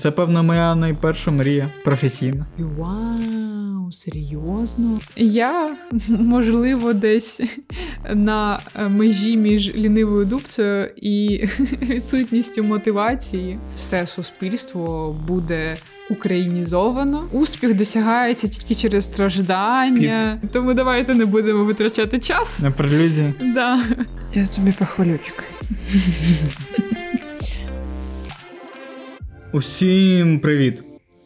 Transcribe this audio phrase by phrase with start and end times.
[0.00, 2.46] Це, певно, моя найперша мрія професійна.
[2.58, 4.98] Вау, серйозно?
[5.16, 5.76] Я,
[6.08, 7.40] можливо, десь
[8.14, 8.58] на
[8.88, 11.46] межі між лінивою дубцею і
[11.82, 13.58] відсутністю мотивації.
[13.76, 15.76] Все суспільство буде
[16.10, 17.28] українізовано.
[17.32, 20.38] Успіх досягається тільки через страждання.
[20.40, 20.50] Під...
[20.52, 22.60] Тому давайте не будемо витрачати час.
[22.60, 23.34] На прелюзію?
[23.54, 23.80] Да.
[24.34, 25.46] Я тобі похвалю, чекай.
[29.52, 30.84] Усім привіт!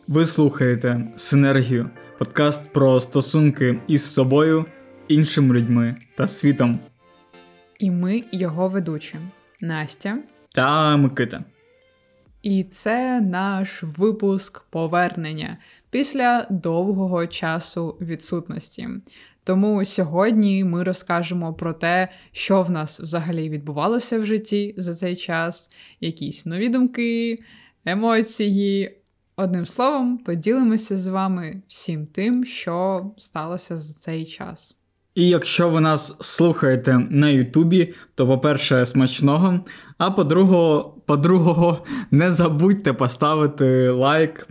[0.08, 4.64] Ви слухаєте Синергію, подкаст про стосунки із собою,
[5.08, 6.78] іншими людьми та світом.
[7.78, 9.16] І ми його ведучі
[9.60, 10.18] Настя
[10.54, 11.44] та Микита.
[12.42, 15.58] І це наш випуск повернення
[15.90, 18.88] після довгого часу відсутності.
[19.44, 25.16] Тому сьогодні ми розкажемо про те, що в нас взагалі відбувалося в житті за цей
[25.16, 25.70] час,
[26.00, 27.38] якісь нові думки,
[27.84, 29.00] емоції.
[29.36, 34.76] Одним словом, поділимося з вами всім тим, що сталося за цей час.
[35.14, 39.60] І якщо ви нас слухаєте на Ютубі, то, по-перше, смачного.
[39.98, 40.10] А
[41.06, 44.48] по-другого, не забудьте поставити лайк,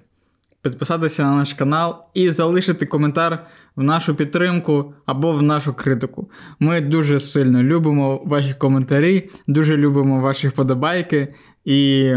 [0.62, 6.32] підписатися на наш канал і залишити коментар в нашу підтримку або в нашу критику.
[6.60, 11.34] Ми дуже сильно любимо ваші коментарі, дуже любимо ваші вподобайки
[11.66, 12.12] і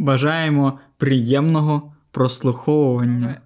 [0.00, 3.40] бажаємо приємного прослуховування.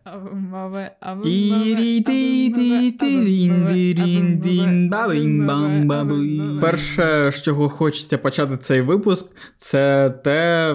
[6.61, 10.73] Перше, з чого хочеться почати цей випуск, це те,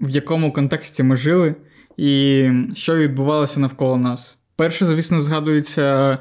[0.00, 1.54] в якому контексті ми жили
[1.96, 4.36] і що відбувалося навколо нас.
[4.56, 6.18] Перше, звісно, згадується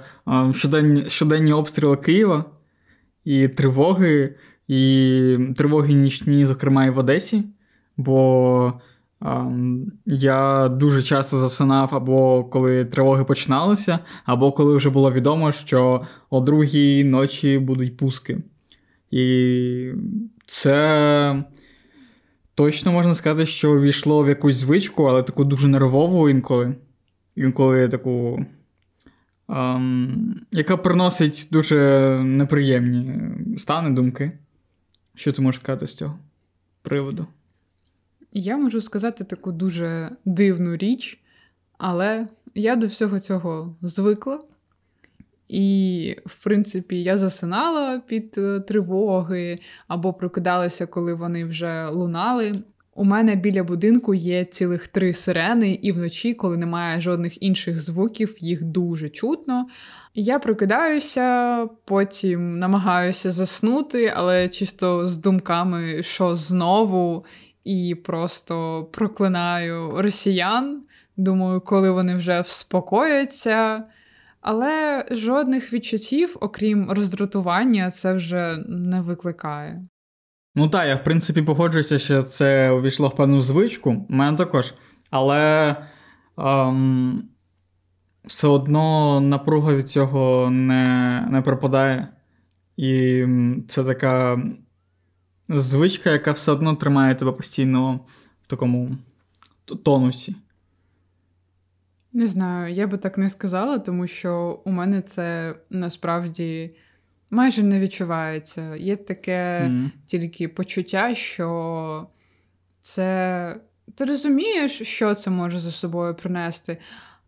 [0.53, 2.45] щоденні, щоденні обстріли Києва
[3.25, 4.35] і тривоги,
[4.67, 7.43] і тривоги нічні, зокрема, і в Одесі.
[7.97, 8.73] Бо
[10.05, 16.39] я дуже часто засинав або коли тривоги починалися, або коли вже було відомо, що о
[16.39, 18.37] другій ночі будуть пуски.
[19.11, 19.91] І
[20.45, 21.43] це
[22.55, 26.75] точно можна сказати, що увійшло в якусь звичку, але таку дуже нервову інколи.
[27.35, 28.45] Інколи таку.
[29.47, 31.77] Um, яка приносить дуже
[32.23, 33.19] неприємні
[33.57, 34.31] стани думки.
[35.15, 36.19] Що ти можеш сказати з цього
[36.81, 37.27] приводу?
[38.35, 41.19] Я можу сказати таку дуже дивну річ,
[41.77, 44.39] але я до всього цього звикла.
[45.47, 49.57] І, в принципі, я засинала під е, тривоги
[49.87, 52.53] або прокидалася, коли вони вже лунали.
[52.95, 58.35] У мене біля будинку є цілих три сирени, і вночі, коли немає жодних інших звуків,
[58.39, 59.67] їх дуже чутно.
[60.15, 67.25] Я прокидаюся, потім намагаюся заснути, але чисто з думками, що знову,
[67.63, 70.83] і просто проклинаю росіян.
[71.17, 73.83] Думаю, коли вони вже вспокояться.
[74.41, 79.83] Але жодних відчуттів, окрім роздратування, це вже не викликає.
[80.55, 84.73] Ну так, я в принципі погоджуюся, що це увійшло в певну звичку, У мене також.
[85.09, 85.75] Але
[86.37, 87.23] ем,
[88.25, 92.07] все одно напруга від цього не не пропадає.
[92.77, 93.25] І
[93.67, 94.41] це така
[95.49, 97.99] звичка, яка все одно тримає тебе постійно
[98.43, 98.97] в такому
[99.83, 100.35] тонусі.
[102.13, 106.75] Не знаю, я би так не сказала, тому що у мене це насправді
[107.29, 108.75] майже не відчувається.
[108.75, 109.89] Є таке mm.
[110.05, 112.07] тільки почуття, що
[112.81, 113.57] це.
[113.95, 116.77] Ти розумієш, що це може за собою принести,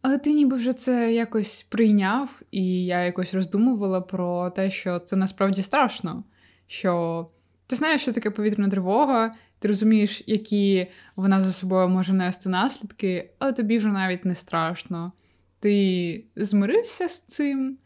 [0.02, 5.16] але ти ніби вже це якось прийняв, і я якось роздумувала про те, що це
[5.16, 6.24] насправді страшно.
[6.68, 7.28] Що
[7.68, 13.30] ти знаєш, що таке повітряна тривога, ти розумієш, які вона за собою може нести наслідки,
[13.40, 15.12] але тобі вже навіть не страшно.
[15.60, 17.78] Ти змирився з цим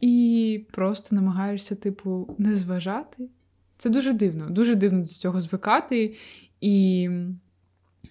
[0.00, 3.28] і просто намагаєшся, типу, не зважати.
[3.76, 6.14] Це дуже дивно, дуже дивно до цього звикати.
[6.60, 7.08] І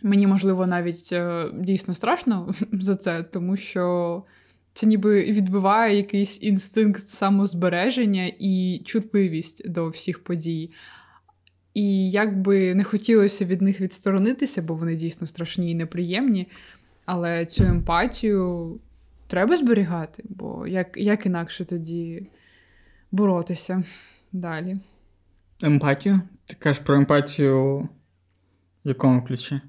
[0.01, 4.23] мені, можливо, навіть е, дійсно страшно за це, тому що
[4.73, 10.71] це ніби відбиває якийсь інстинкт самозбереження і чутливість до всіх подій.
[11.73, 16.47] І як би не хотілося від них відсторонитися, бо вони дійсно страшні і неприємні.
[17.05, 18.79] Але цю емпатію
[19.27, 22.27] треба зберігати, бо як як інакше тоді
[23.11, 23.83] боротися
[24.31, 24.77] далі?
[25.61, 26.21] Емпатію?
[26.45, 27.89] Ти кажеш про емпатію
[28.85, 29.61] в якому ключі?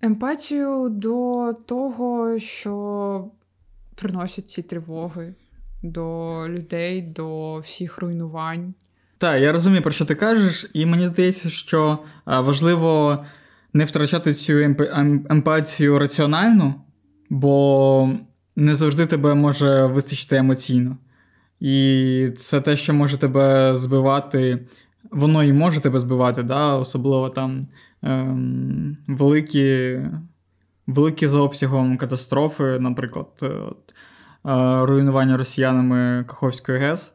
[0.00, 3.30] Емпатію до того, що
[3.96, 5.34] приносять ці тривоги
[5.82, 8.74] до людей, до всіх руйнувань.
[9.18, 13.24] Так, я розумію, про що ти кажеш, і мені здається, що важливо
[13.72, 14.52] не втрачати цю
[15.30, 16.74] емпатію раціонально,
[17.30, 18.10] бо
[18.56, 20.96] не завжди тебе може вистачити емоційно.
[21.60, 24.66] І це те, що може тебе збивати,
[25.10, 26.74] воно і може тебе збивати, да?
[26.74, 27.66] особливо там
[28.02, 29.98] ем, великі
[30.86, 33.85] великі за обсягом катастрофи, наприклад, е, е,
[34.82, 37.12] руйнування росіянами Каховської ГЕС.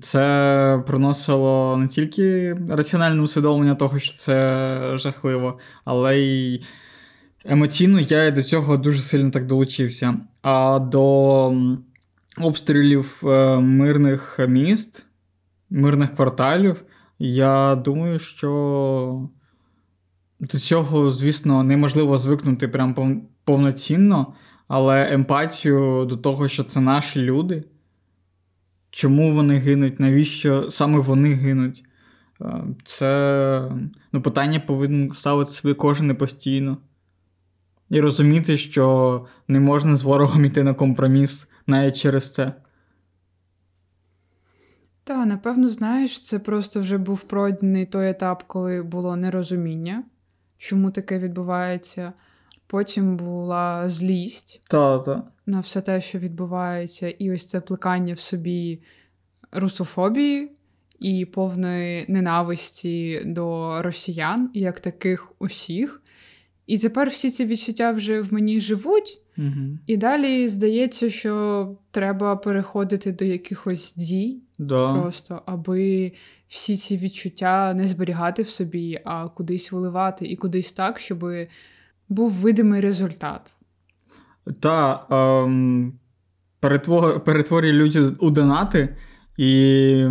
[0.00, 6.62] Це приносило не тільки раціональне усвідомлення того, що це жахливо, але й
[7.44, 10.14] емоційно я до цього дуже сильно так долучився.
[10.42, 11.54] А до
[12.38, 15.06] обстрілів е, мирних міст,
[15.70, 16.84] мирних кварталів,
[17.18, 19.28] я думаю, що
[20.40, 24.34] до цього, звісно, неможливо звикнути прям повноцінно,
[24.74, 27.64] але емпатію до того, що це наші люди.
[28.90, 31.84] Чому вони гинуть, навіщо саме вони гинуть?
[32.40, 33.72] Е, це
[34.12, 36.76] ну, питання повинен ставити собі кожен постійно.
[37.90, 42.52] І розуміти, що не можна з ворогом йти на компроміс навіть через це.
[45.04, 50.04] Та, напевно, знаєш, це просто вже був пройдений той етап, коли було нерозуміння,
[50.58, 52.12] чому таке відбувається.
[52.72, 55.22] Потім була злість та, та.
[55.46, 58.82] на все те, що відбувається, і ось це плекання в собі
[59.50, 60.50] русофобії
[60.98, 66.02] і повної ненависті до росіян, як таких усіх.
[66.66, 69.78] І тепер всі ці відчуття вже в мені живуть, угу.
[69.86, 74.94] і далі здається, що треба переходити до якихось дій, да.
[74.94, 76.12] просто аби
[76.48, 81.24] всі ці відчуття не зберігати в собі, а кудись виливати і кудись так, щоб
[82.12, 83.56] був видимий результат.
[84.60, 85.92] Та ем,
[87.24, 88.96] перетворює люди у донати,
[89.36, 90.04] і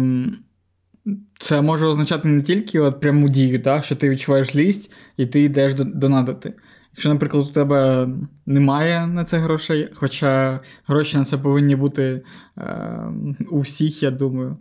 [1.39, 5.42] це може означати не тільки от пряму дію, так, що ти відчуваєш злість і ти
[5.42, 6.53] йдеш донатити.
[6.92, 8.09] Якщо, наприклад, у тебе
[8.45, 12.21] немає на це грошей, хоча гроші на це повинні бути
[12.57, 13.03] е,
[13.51, 14.57] у всіх, я думаю,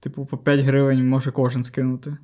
[0.00, 2.16] типу, по 5 гривень може кожен скинути.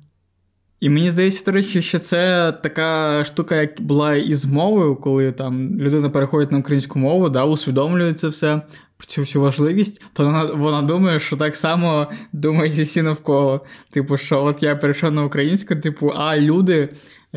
[0.83, 5.79] І мені здається, до речі, що це така штука, як була із мовою, коли там
[5.79, 8.61] людина переходить на українську мову, да, усвідомлює це все,
[9.05, 13.65] цю всю важливість, то вона вона думає, що так само думають всі навколо.
[13.91, 16.89] Типу, що от я перейшов на українську, типу, а люди,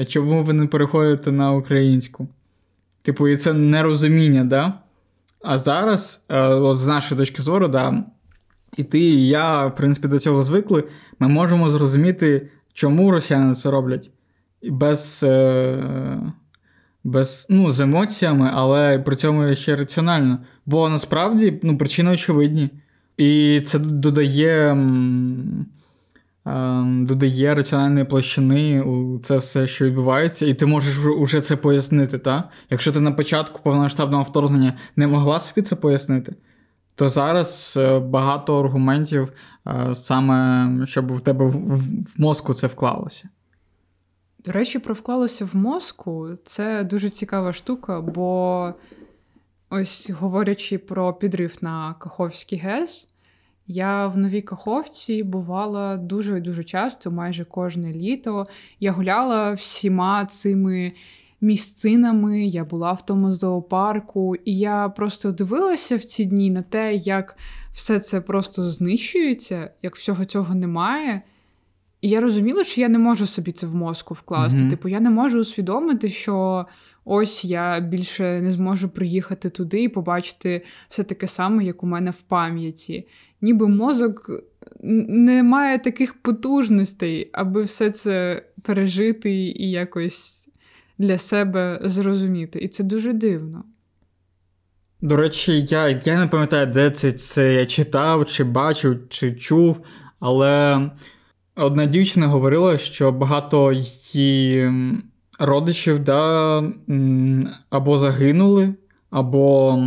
[0.09, 2.29] чому ви не переходите на українську?
[3.03, 4.73] Типу, і це нерозуміння, да?
[5.43, 8.05] А зараз, е, от з нашої точки зору, да,
[8.77, 10.85] і ти, і я, в принципі, до цього звикли,
[11.19, 14.11] ми можемо зрозуміти, чому росіяни це роблять
[14.63, 15.23] без.
[15.23, 16.33] Е-
[17.05, 20.39] без, ну, з емоціями, але при цьому ще раціонально.
[20.67, 22.71] Бо насправді ну, причини очевидні.
[23.17, 24.77] І це додає
[26.87, 32.19] додає раціональної площини у це все, що відбувається, і ти можеш вже це пояснити.
[32.19, 32.51] Та?
[32.71, 36.35] Якщо ти на початку повномасштабного вторгнення не могла собі це пояснити,
[36.97, 39.33] то зараз е, багато аргументів
[39.67, 41.85] е, саме щоб в тебе в
[42.17, 43.29] мозку це вклалося.
[44.45, 48.73] До речі, про вклалося в мозку це дуже цікава штука, бо
[49.71, 53.09] ось говорячи про підрив на Каховський ГЕС,
[53.67, 58.47] я в новій Каховці бувала дуже дуже часто, майже кожне літо.
[58.81, 60.93] Я гуляла всіма цими
[61.41, 66.95] місцинами, я була в тому зоопарку, і я просто дивилася в ці дні на те,
[66.95, 67.37] як
[67.73, 71.23] все це просто знищується, як всього цього немає.
[72.01, 74.63] І я розуміла, що я не можу собі це в мозку вкласти.
[74.63, 74.71] Mm-hmm.
[74.71, 76.67] Типу, я не можу усвідомити, що
[77.05, 82.11] ось я більше не зможу приїхати туди і побачити все таке саме, як у мене
[82.11, 83.09] в пам'яті.
[83.41, 84.31] Ніби мозок
[85.09, 90.46] не має таких потужностей, аби все це пережити і якось
[90.99, 92.59] для себе зрозуміти.
[92.59, 93.65] І це дуже дивно.
[95.01, 99.81] До речі, я я не пам'ятаю, де це це я читав, чи бачив, чи чув,
[100.21, 100.81] але
[101.59, 103.73] Одна дівчина говорила, що багато
[104.13, 104.73] її
[105.39, 106.63] родичів да,
[107.71, 108.75] або загинули,
[109.11, 109.79] або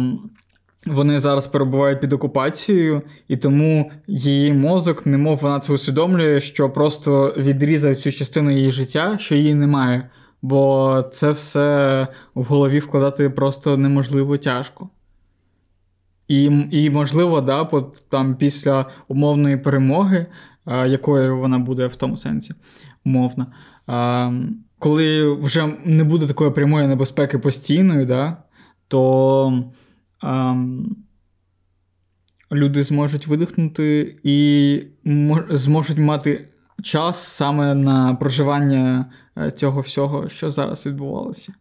[0.85, 7.33] вони зараз перебувають під окупацією, і тому її мозок, немов вона це усвідомлює, що просто
[7.37, 10.09] відрізав цю частину її життя, що її немає.
[10.41, 14.89] Бо це все в голові вкладати просто неможливо тяжко.
[16.27, 17.69] І, і можливо, да,
[18.09, 20.25] там після умовної перемоги
[20.69, 22.53] якою вона буде в тому сенсі,
[23.05, 23.47] умовно.
[24.79, 28.37] Коли вже не буде такої прямої небезпеки постійної, да,
[28.87, 29.63] то
[30.21, 30.63] а,
[32.51, 34.81] люди зможуть видихнути і
[35.49, 36.49] зможуть мати
[36.81, 41.53] час саме на проживання е, цього всього, що зараз відбувалося.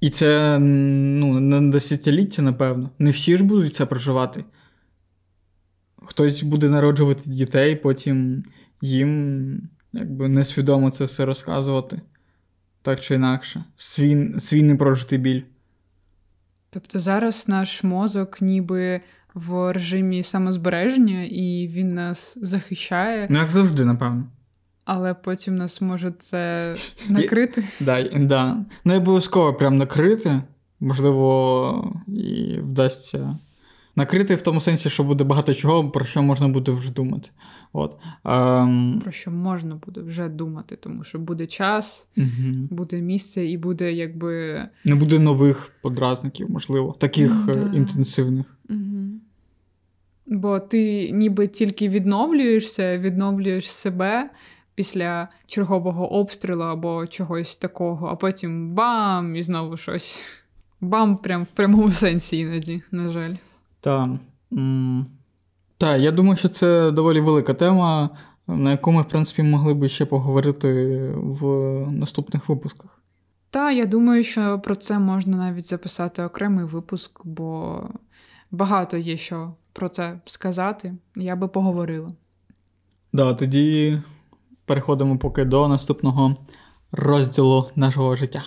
[0.00, 2.90] І це ну, на десятиліття, напевно.
[2.98, 4.44] Не всі ж будуть це проживати.
[6.04, 8.44] Хтось буде народжувати дітей, потім
[8.80, 12.00] їм якби несвідомо це все розказувати.
[12.82, 13.64] Так чи інакше.
[13.76, 15.42] Свій, свій непрожитий біль.
[16.70, 19.00] Тобто зараз наш мозок ніби
[19.34, 23.26] в режимі самозбереження, і він нас захищає.
[23.30, 24.24] Ну, як завжди, напевно.
[24.84, 26.74] Але потім нас може це
[27.08, 27.64] накрити.
[27.80, 28.64] Да, да.
[28.84, 30.42] Ну, обов'язково прям накрити.
[30.80, 33.38] Можливо, і вдасться.
[33.96, 37.30] Накрити в тому сенсі, що буде багато чого, про що можна буде вже думати.
[37.72, 37.96] От.
[38.24, 39.00] Ем...
[39.02, 42.68] Про що можна буде вже думати, тому що буде час, угу.
[42.70, 44.62] буде місце і буде якби.
[44.84, 47.76] Не буде нових подразників, можливо, таких е, да.
[47.76, 48.46] інтенсивних.
[48.70, 48.80] Угу.
[50.32, 54.30] Бо ти ніби тільки відновлюєшся, відновлюєш себе
[54.74, 59.36] після чергового обстрілу або чогось такого, а потім бам!
[59.36, 60.24] І знову щось.
[60.80, 63.34] Бам, прям в прямому сенсі іноді, на жаль.
[63.80, 64.08] Так.
[65.78, 68.10] Так, я думаю, що це доволі велика тема,
[68.46, 71.46] на яку ми, в принципі, могли би ще поговорити в
[71.92, 73.02] наступних випусках.
[73.50, 77.80] Так, я думаю, що про це можна навіть записати окремий випуск, бо
[78.50, 80.94] багато є що про це сказати.
[81.16, 82.10] Я би поговорила.
[83.12, 84.00] Да, тоді
[84.64, 86.36] переходимо поки до наступного
[86.92, 88.44] розділу нашого життя.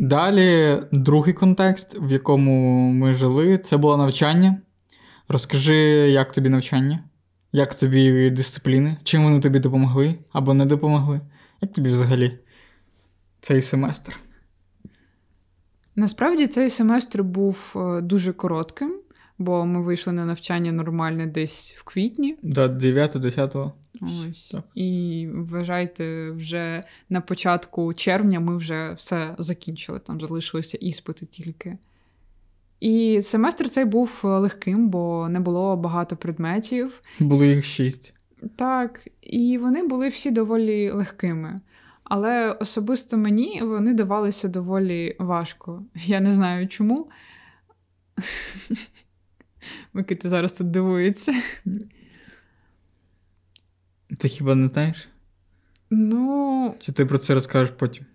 [0.00, 4.60] Далі другий контекст, в якому ми жили, це було навчання.
[5.28, 5.76] Розкажи,
[6.10, 7.04] як тобі навчання,
[7.52, 11.20] як тобі дисципліни, чим вони тобі допомогли або не допомогли.
[11.60, 12.38] Як тобі взагалі
[13.40, 14.16] цей семестр?
[15.96, 19.00] Насправді цей семестр був е, дуже коротким,
[19.38, 22.36] бо ми вийшли на навчання нормальне десь в квітні.
[22.42, 23.72] До 9-10.
[24.00, 24.48] Ось.
[24.50, 24.64] Так.
[24.74, 31.78] І вважайте, вже на початку червня ми вже все закінчили, там залишилися іспити тільки.
[32.80, 37.02] І семестр цей був легким, бо не було багато предметів.
[37.20, 38.14] Було їх шість.
[38.56, 41.60] Так, і вони були всі доволі легкими.
[42.04, 45.84] Але особисто мені вони давалися доволі важко.
[45.94, 47.10] Я не знаю чому.
[49.92, 51.32] Микита зараз тут дивується.
[54.18, 55.08] Ти хіба не знаєш?
[55.90, 56.74] Ну.
[56.80, 58.06] Чи ти про це розкажеш потім?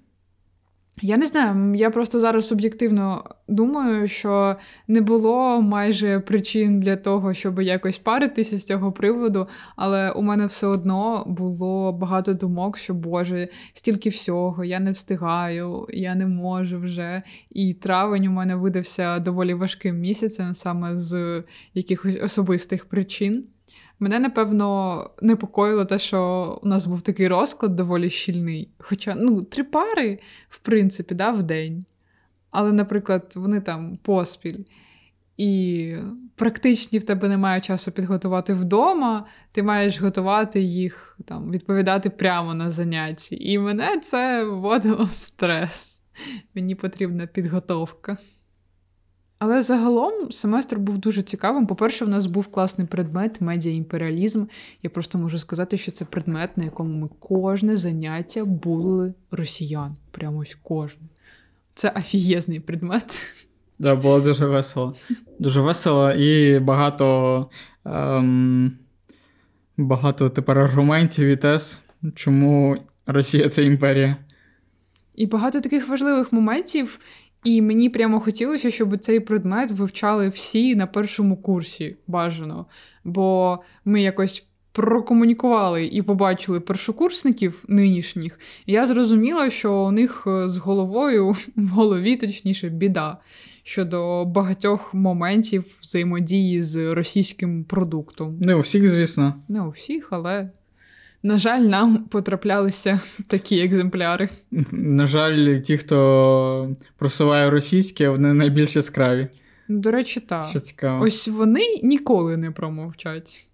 [1.01, 4.55] Я не знаю, я просто зараз суб'єктивно думаю, що
[4.87, 10.45] не було майже причин для того, щоб якось паритися з цього приводу, але у мене
[10.45, 16.79] все одно було багато думок, що Боже, стільки всього, я не встигаю, я не можу
[16.79, 17.21] вже.
[17.49, 23.43] І травень у мене видався доволі важким місяцем саме з якихось особистих причин.
[24.03, 28.69] Мене, напевно, непокоїло те, що у нас був такий розклад доволі щільний.
[28.77, 30.19] Хоча, ну, три пари,
[30.49, 31.85] в принципі, да, в день.
[32.51, 34.59] Але, наприклад, вони там поспіль.
[35.37, 35.95] І
[36.35, 42.69] практичні в тебе немає часу підготувати вдома, ти маєш готувати їх, там, відповідати прямо на
[42.69, 43.51] занятті.
[43.51, 46.01] І мене це вводило в стрес.
[46.55, 48.17] Мені потрібна підготовка.
[49.45, 51.67] Але загалом семестр був дуже цікавим.
[51.67, 54.45] По-перше, в нас був класний предмет медіаімперіалізм.
[54.83, 59.95] Я просто можу сказати, що це предмет, на якому ми кожне заняття були росіян.
[60.11, 61.01] Прямо ось кожне.
[61.73, 63.33] Це афієзний предмет.
[63.79, 64.95] Да, було дуже весело.
[65.39, 67.49] Дуже весело і багато
[67.85, 68.77] ем,
[69.77, 71.79] багато тепер аргументів і тез,
[72.15, 74.17] чому Росія це імперія.
[75.15, 76.99] І багато таких важливих моментів,
[77.43, 82.65] і мені прямо хотілося, щоб цей предмет вивчали всі на першому курсі бажано.
[83.03, 88.39] Бо ми якось прокомунікували і побачили першокурсників нинішніх.
[88.65, 93.17] І я зрозуміла, що у них е, з головою в голові, точніше, біда
[93.63, 98.37] щодо багатьох моментів взаємодії з російським продуктом.
[98.39, 99.33] Не у всіх, звісно.
[99.47, 100.49] Не у всіх, але.
[101.23, 104.29] На жаль, нам потраплялися такі екземпляри.
[104.71, 109.27] На жаль, ті, хто просуває російське, вони найбільш яскраві.
[109.69, 110.45] До речі, так.
[110.45, 111.03] Що цікаво.
[111.03, 113.47] Ось вони ніколи не промовчать.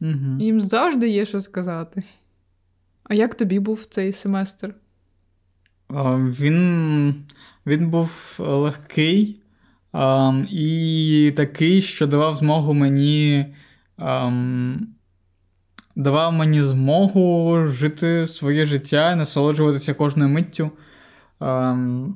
[0.00, 0.40] Угу.
[0.40, 2.02] Їм завжди є що сказати.
[3.04, 4.74] А як тобі був цей семестр?
[5.88, 7.24] А, Він
[7.66, 9.40] він був легкий
[9.92, 13.54] а, і такий, що давав змогу мені.
[13.96, 14.32] А,
[15.96, 20.70] давав мені змогу жити своє життя насолоджуватися кожною миттю.
[21.40, 22.14] Ем,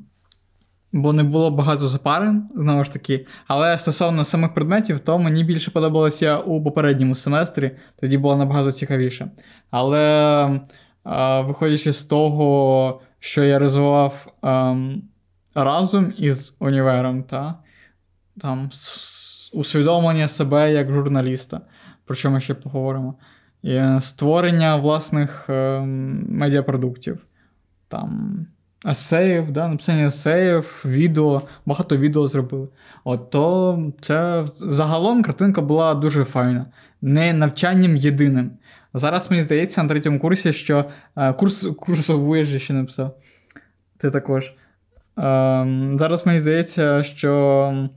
[0.93, 3.27] бо не було багато запарин, знову ж таки.
[3.47, 7.71] Але стосовно самих предметів, то мені більше подобалося у попередньому семестрі,
[8.01, 9.31] тоді було набагато цікавіше.
[9.71, 10.61] Але
[11.45, 15.03] виходячи з того, що я розвивав ем,
[15.55, 17.55] разом із універом, та,
[18.41, 18.71] там
[19.53, 21.61] усвідомлення себе як журналіста,
[22.05, 23.15] про що ми ще поговоримо,
[24.01, 27.19] створення власних ем, медіапродуктів.
[27.89, 28.39] Там
[28.87, 32.69] есеїв, да, написання есеїв, відео, багато відео зробили.
[33.05, 36.67] От то це загалом картинка була дуже файна,
[37.03, 38.51] не навчанням єдиним.
[38.95, 40.85] Зараз мені здається на третьому курсі, що
[41.17, 43.17] е, курс курсову я ще написав.
[43.99, 44.45] Ти також.
[44.45, 44.53] Е,
[45.99, 47.33] зараз мені здається, що
[47.75, 47.89] е,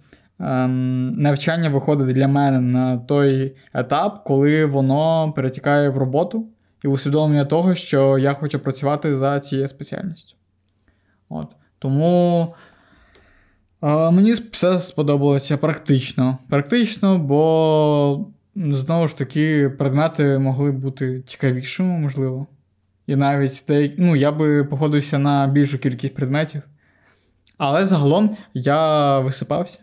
[0.42, 6.48] навчання виходить для мене на той етап, коли воно перетікає в роботу
[6.84, 10.36] і усвідомлення того, що я хочу працювати за цією спеціальністю.
[11.30, 11.48] От.
[11.80, 12.48] Тому
[13.84, 16.38] е, мені все сподобалося практично.
[16.50, 22.48] Практично, бо знову ж таки предмети могли бути цікавішими, можливо.
[23.08, 26.62] І навіть деякі, ну, я би походився на більшу кількість предметів.
[27.58, 29.80] Але загалом я висипався.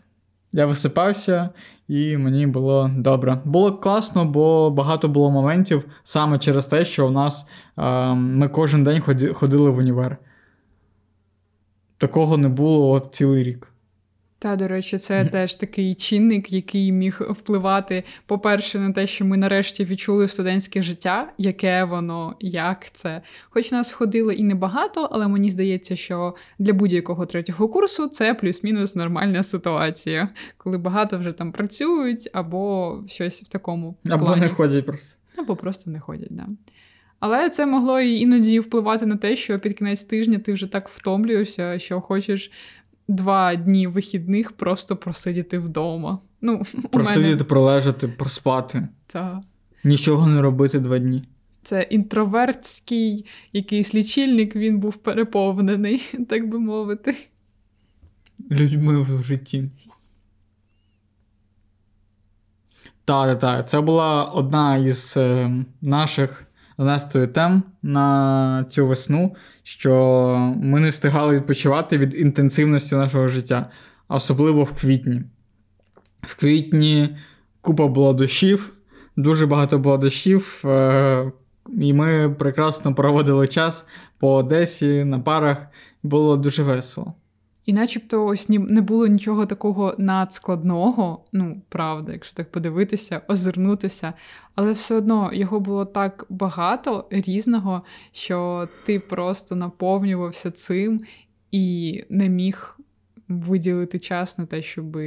[0.52, 1.50] Я висипався,
[1.88, 3.40] і мені було добре.
[3.44, 7.46] Було класно, бо багато було моментів саме через те, що у нас
[7.78, 9.00] е, ми кожен день
[9.32, 10.18] ходили в універ
[11.98, 13.68] такого не було от цілий рік.
[14.40, 19.36] Та, до речі, це теж такий чинник, який міг впливати, по-перше, на те, що ми
[19.36, 23.22] нарешті відчули студентське життя, яке воно, як це.
[23.50, 28.94] Хоч нас ходило і небагато, але мені здається, що для будь-якого третього курсу це плюс-мінус
[28.94, 33.96] нормальна ситуація, коли багато вже там працюють, або щось в такому.
[34.10, 34.40] Або плані.
[34.40, 35.18] не ходять просто.
[35.36, 36.46] Або просто не ходять, да.
[37.20, 40.88] Але це могло і іноді впливати на те, що під кінець тижня ти вже так
[40.88, 42.50] втомлюєшся, що хочеш
[43.08, 46.18] два дні вихідних просто просидіти вдома.
[46.40, 47.44] Ну, Просидіти, мене...
[47.44, 48.88] пролежати, проспати.
[49.06, 49.38] Так.
[49.84, 51.24] Нічого не робити два дні.
[51.62, 57.16] Це інтровертський якийсь лічильник, він був переповнений, так би мовити.
[58.50, 59.70] Людьми в житті.
[63.04, 63.68] Так, так, так.
[63.68, 66.47] Це була одна із е, наших
[66.78, 73.70] Настою тем на цю весну, що ми не встигали відпочивати від інтенсивності нашого життя,
[74.08, 75.22] особливо в квітні.
[76.22, 77.16] В квітні
[77.60, 78.72] купа була дощів,
[79.16, 81.32] дуже багато було дощів, е,
[81.80, 83.86] і ми прекрасно проводили час
[84.18, 85.58] по Одесі на парах.
[86.02, 87.14] Було дуже весело.
[87.68, 94.12] І начебто ось не було нічого такого надскладного, ну, правда, якщо так подивитися, озирнутися.
[94.54, 101.00] Але все одно його було так багато різного, що ти просто наповнювався цим
[101.52, 102.78] і не міг
[103.28, 104.98] виділити час на те, щоб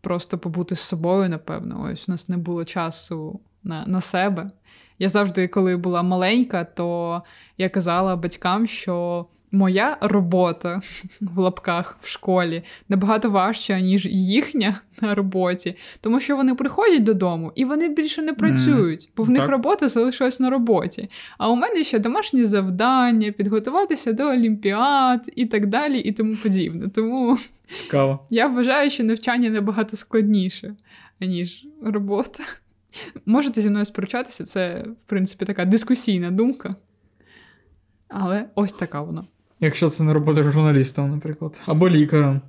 [0.00, 1.90] просто побути з собою, напевно.
[1.92, 4.50] Ось у нас не було часу на, на себе.
[4.98, 7.22] Я завжди, коли була маленька, то
[7.58, 10.80] я казала батькам, що моя робота
[11.20, 17.52] в лапках в школі набагато важча, ніж їхня на роботі, тому що вони приходять додому
[17.54, 21.08] і вони більше не працюють, бо в них робота залишилась на роботі.
[21.38, 26.88] А у мене ще домашні завдання, підготуватися до олімпіад і так далі, і тому подібне.
[26.88, 27.38] Тому
[27.72, 28.26] Цікаво.
[28.30, 30.74] я вважаю, що навчання набагато складніше,
[31.20, 32.42] ніж робота.
[33.26, 36.76] Можете зі мною сперечатися, це, в принципі, така дискусійна думка.
[38.08, 39.24] Але ось така вона.
[39.64, 42.40] Якщо це не робота журналістом, наприклад, або лікарем,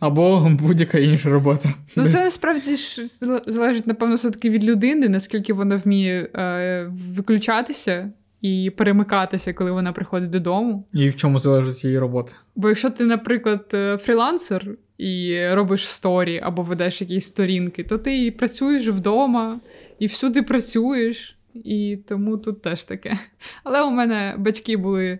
[0.00, 1.74] або будь-яка інша робота.
[1.96, 3.06] Ну, це насправді ж
[3.46, 8.10] залежить, напевно, все-таки від людини, наскільки вона вміє е, виключатися
[8.40, 10.86] і перемикатися, коли вона приходить додому.
[10.92, 12.32] І в чому залежить її робота?
[12.56, 14.66] Бо якщо ти, наприклад, е, фрілансер
[14.98, 19.60] і робиш сторі або ведеш якісь сторінки, то ти і працюєш вдома,
[19.98, 21.38] і всюди працюєш.
[21.54, 23.18] І тому тут теж таке.
[23.64, 25.18] Але у мене батьки були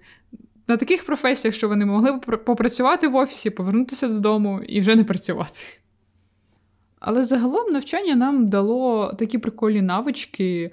[0.68, 5.05] на таких професіях, що вони могли б попрацювати в офісі, повернутися додому і вже не
[5.05, 5.59] працювати.
[7.01, 10.70] Але загалом навчання нам дало такі прикольні навички,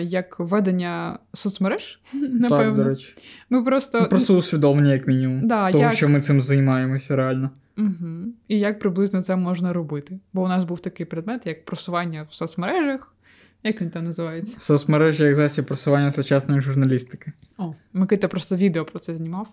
[0.00, 2.00] як ведення соцмереж.
[2.12, 2.48] напевно.
[2.48, 3.14] Так, до речі.
[3.50, 5.92] Ми просто ну, просто усвідомлення, як мінімум, да, того, як...
[5.92, 7.50] що ми цим займаємося реально.
[7.78, 8.24] Угу.
[8.48, 10.18] І як приблизно це можна робити.
[10.32, 13.14] Бо у нас був такий предмет, як просування в соцмережах.
[13.62, 14.56] Як він там називається?
[14.60, 17.32] Соцмережі як засіб просування сучасної журналістики.
[17.58, 19.48] О, Микита просто відео про це знімав.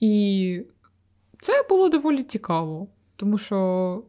[0.00, 0.62] І
[1.40, 4.04] це було доволі цікаво, тому що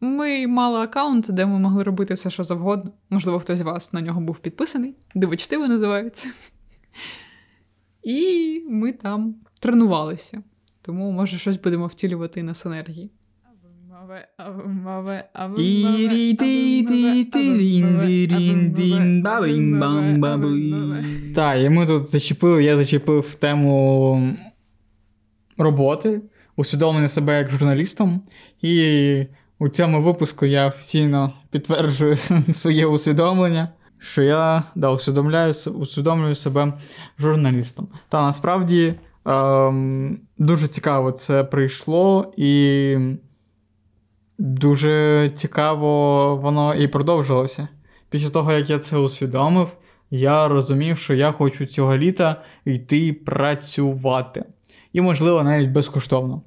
[0.00, 2.92] ми мали аккаунт, де ми могли робити все, що завгодно.
[3.10, 6.28] Можливо, хтось з вас на нього був підписаний, дивочтиво називається.
[8.02, 10.42] І ми там тренувалися.
[10.82, 13.10] тому може щось будемо втілювати на синергії.
[21.34, 24.36] Так, і ми тут зачепили, я зачепив тему
[25.58, 26.20] роботи,
[26.56, 28.22] усвідомлення себе як журналістом.
[28.62, 29.26] І
[29.58, 32.16] у цьому випуску я офіційно підтверджую
[32.52, 36.72] своє усвідомлення, що я да, усвідомляю усвідомлюю себе
[37.18, 37.88] журналістом.
[38.08, 38.94] Та насправді
[39.26, 42.96] ем, дуже цікаво це прийшло, і
[44.40, 47.68] дуже цікаво воно і продовжилося.
[48.10, 49.68] Після того, як я це усвідомив,
[50.10, 54.44] я розумів, що я хочу цього літа йти працювати.
[54.92, 56.42] І, можливо, навіть безкоштовно.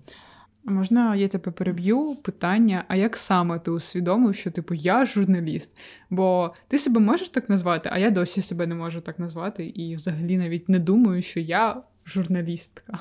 [0.65, 5.77] Можна я тебе переб'ю питання, а як саме ти усвідомив, що типу я журналіст?
[6.10, 9.95] Бо ти себе можеш так назвати, а я досі себе не можу так назвати, і
[9.95, 12.99] взагалі навіть не думаю, що я журналістка.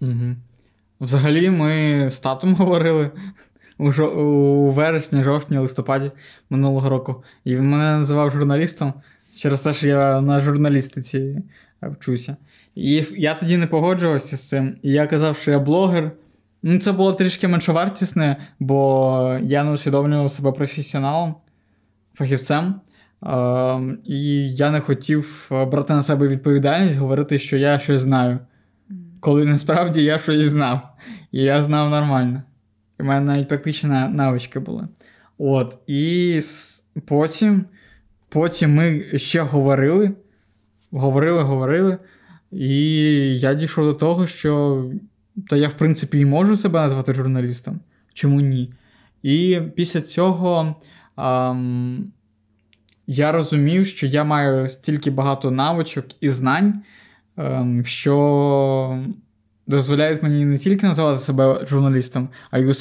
[0.00, 0.36] Угу.
[1.00, 3.10] Взагалі, ми з татом говорили
[3.78, 4.10] у, жо...
[4.10, 6.10] у вересні, жовтні, листопаді
[6.50, 7.24] минулого року.
[7.44, 8.92] І він мене називав журналістом
[9.36, 11.42] через те, що я на журналістиці
[11.82, 12.36] вчуся.
[12.74, 14.76] І я тоді не погоджувався з цим.
[14.82, 16.12] І я казав, що я блогер.
[16.62, 21.34] Ну, Це було трішки меншовартісне, бо я не усвідомлював себе професіоналом,
[22.14, 22.74] фахівцем.
[23.22, 28.38] Uh, і я не хотів брати на себе відповідальність, говорити, що я щось знаю.
[29.20, 30.80] Коли насправді я щось знав.
[31.32, 32.42] І я знав нормально.
[33.00, 34.88] І в мене навіть практичні навички були.
[35.38, 35.78] От.
[35.86, 36.40] І
[37.06, 37.64] потім
[38.28, 40.12] потім ми ще говорили,
[40.90, 41.98] говорили, говорили.
[42.52, 42.78] І
[43.38, 44.84] я дійшов до того, що
[45.48, 47.80] то я, в принципі, і можу себе назвати журналістом.
[48.14, 48.72] Чому ні?
[49.22, 50.76] І після цього
[51.16, 52.12] ам,
[53.06, 56.82] я розумів, що я маю стільки багато навичок і знань,
[57.36, 59.04] ам, що
[59.68, 62.74] дозволяють мені не тільки називати себе журналістом, а й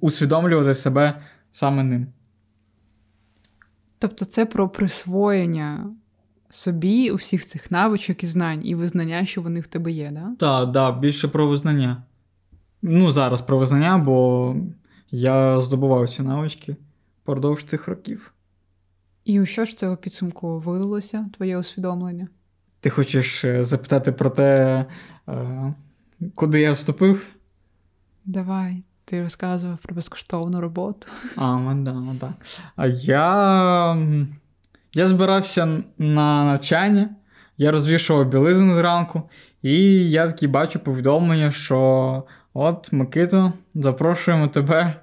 [0.00, 2.06] усвідомлювати себе саме ним.
[3.98, 5.90] Тобто це про присвоєння
[6.50, 10.34] собі усіх цих навичок і знань, і визнання, що вони в тебе є, да?
[10.38, 12.02] Так, да, більше про визнання.
[12.82, 14.56] Ну, зараз про визнання, бо
[15.10, 16.76] я здобував ці навички
[17.22, 18.32] впродовж цих років.
[19.24, 22.28] І у що ж цього підсумку вилилося, твоє усвідомлення?
[22.80, 24.84] Ти хочеш е, запитати про те,
[26.34, 27.26] куди я вступив?
[28.24, 31.06] Давай, ти розказував про безкоштовну роботу.
[31.36, 32.34] А, да, да.
[32.76, 33.96] А я
[34.94, 37.10] я збирався на навчання,
[37.58, 39.22] я розвішував білизну зранку,
[39.62, 42.22] і я такий бачу повідомлення, що
[42.54, 44.94] от, Микито, запрошуємо тебе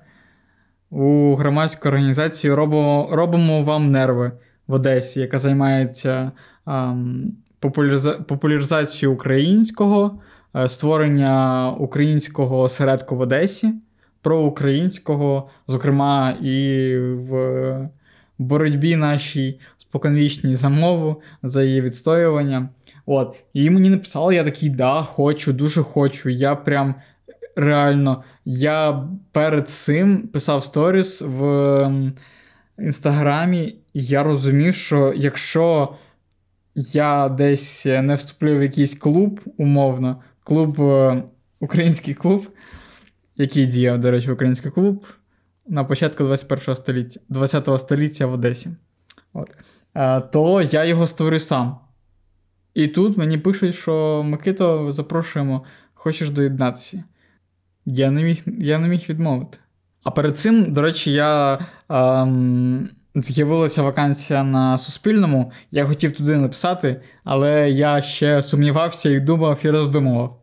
[0.89, 4.32] у громадську організацію робимо, робимо вам нерви
[4.67, 6.32] в Одесі, яка займається
[6.67, 8.11] ем, популяриза...
[8.11, 10.19] популяризацією українського,
[10.55, 13.73] е, створення українського осередку в Одесі,
[14.21, 17.89] проукраїнського, зокрема, і в
[18.37, 22.69] боротьбі нашій споконвічній за мову, за її відстоювання.
[23.05, 23.35] От.
[23.53, 26.29] І мені написали, я такий, да, хочу, дуже хочу.
[26.29, 26.95] Я прям
[27.55, 31.91] реально я перед цим писав сторіс в
[32.79, 35.93] інстаграмі, і я розумів, що якщо
[36.79, 41.23] я десь не вступлю в якийсь клуб, умовно, клуб, е,
[41.59, 42.47] український клуб,
[43.35, 45.05] який діяв, до речі, український клуб
[45.67, 48.69] на початку 21 століття, 20 століття в Одесі.
[49.33, 49.49] От.
[49.95, 51.77] Е, то я його створю сам.
[52.73, 55.63] І тут мені пишуть, що Микито, запрошуємо,
[55.93, 57.03] хочеш доєднатися.
[57.85, 59.57] Я не міг я не міг відмовити.
[60.03, 67.01] А перед цим, до речі, я ем, з'явилася вакансія на Суспільному, я хотів туди написати,
[67.23, 70.41] але я ще сумнівався і думав і роздумував.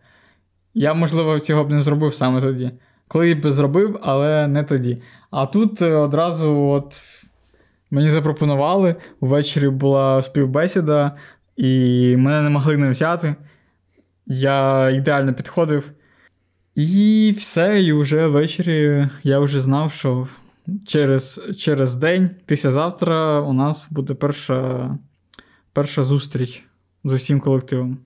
[0.74, 2.70] Я, можливо, цього б не зробив саме тоді.
[3.09, 5.02] Коли б зробив, але не тоді.
[5.31, 7.02] А тут одразу от
[7.90, 11.12] Мені запропонували, ввечері була співбесіда,
[11.57, 13.35] і мене не могли не взяти.
[14.26, 15.90] Я ідеально підходив.
[16.74, 20.29] І все, і вже ввечері я вже знав, що
[20.87, 24.90] через через день, післязавтра, у нас буде перша,
[25.72, 26.64] перша зустріч
[27.05, 27.98] з усім колективом.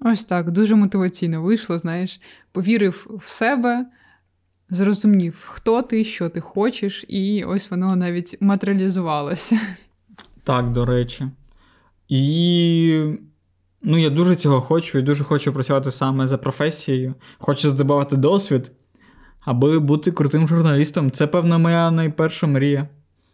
[0.00, 2.20] Ось так, дуже мотиваційно вийшло, знаєш,
[2.52, 3.86] повірив в себе
[4.70, 9.60] зрозумів, хто ти, що ти хочеш, і ось воно навіть матеріалізувалося.
[10.44, 11.28] Так, до речі.
[12.08, 13.16] І
[13.82, 17.14] ну, я дуже цього хочу і дуже хочу працювати саме за професією.
[17.38, 18.70] Хочу здобувати досвід,
[19.44, 21.10] аби бути крутим журналістом.
[21.10, 22.88] Це, певно, моя найперша мрія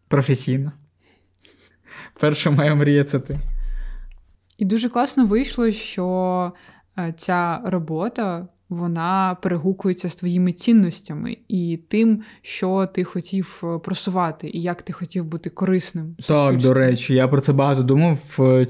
[0.09, 0.73] професійна.
[2.20, 3.38] Перша моя мрія це ти.
[4.59, 6.53] І дуже класно вийшло, що
[6.99, 14.51] е, ця робота вона перегукується з твоїми цінностями і тим, що ти хотів е, просувати,
[14.51, 16.16] і як ти хотів бути корисним.
[16.29, 18.66] Так, до речі, я про це багато думав в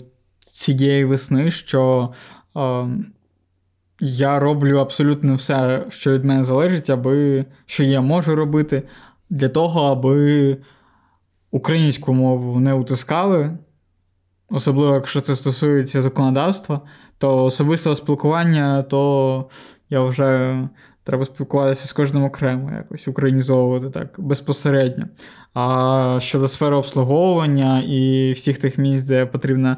[0.52, 2.12] цієї весни, що
[2.56, 2.88] е,
[4.00, 8.82] я роблю абсолютно все, що від мене залежить, аби що я можу робити,
[9.30, 10.56] для того, аби
[11.50, 13.58] українську мову не утискали.
[14.50, 16.80] Особливо, якщо це стосується законодавства,
[17.18, 19.48] то особистого спілкування, то
[19.90, 20.58] я вже
[21.04, 25.04] треба спілкуватися з кожним окремо, якось українізовувати так безпосередньо.
[25.54, 29.76] А щодо сфери обслуговування і всіх тих місць, де потрібно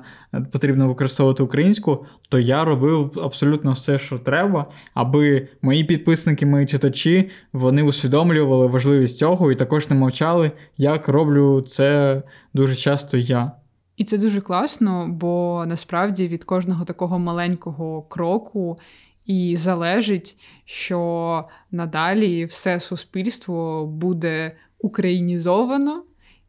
[0.52, 7.30] потрібно використовувати українську, то я робив абсолютно все, що треба, аби мої підписники, мої читачі
[7.52, 12.22] вони усвідомлювали важливість цього і також не мовчали, як роблю це
[12.54, 13.52] дуже часто я.
[13.96, 18.78] І це дуже класно, бо насправді від кожного такого маленького кроку
[19.26, 26.02] і залежить, що надалі все суспільство буде українізовано.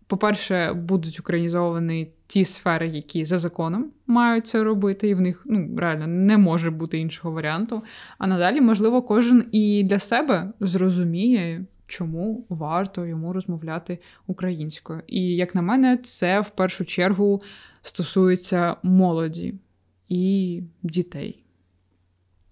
[0.08, 5.70] По-перше, будуть українізовані ті сфери, які за законом мають це робити, і в них ну,
[5.78, 7.84] реально не може бути іншого варіанту.
[8.18, 15.02] А надалі, можливо, кожен і для себе зрозуміє, чому варто йому розмовляти українською.
[15.08, 17.42] І, як на мене, це в першу чергу
[17.82, 19.56] стосується молоді
[20.10, 21.42] і дітей.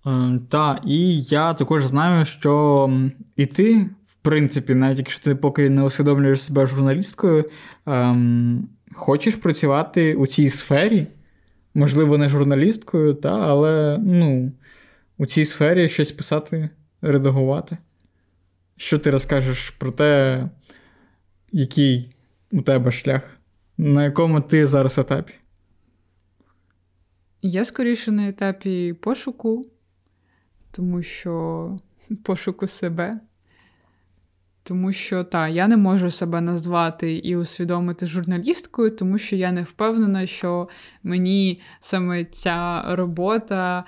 [0.05, 2.89] Е, так, і я також знаю, що
[3.35, 7.49] і ти, в принципі, навіть якщо ти поки не усвідомлюєш себе журналісткою,
[7.85, 11.07] ем, хочеш працювати у цій сфері,
[11.73, 14.51] можливо, не журналісткою, та, але ну,
[15.17, 16.69] у цій сфері щось писати,
[17.01, 17.77] редагувати.
[18.77, 20.49] Що ти розкажеш про те,
[21.51, 22.15] який
[22.51, 23.21] у тебе шлях,
[23.77, 25.33] на якому ти зараз етапі?
[27.41, 29.65] Я скоріше на етапі пошуку
[30.71, 31.77] тому що
[32.23, 33.19] пошуку себе.
[34.63, 39.63] Тому що та, я не можу себе назвати і усвідомити журналісткою, тому що я не
[39.63, 40.69] впевнена, що
[41.03, 43.83] мені саме ця робота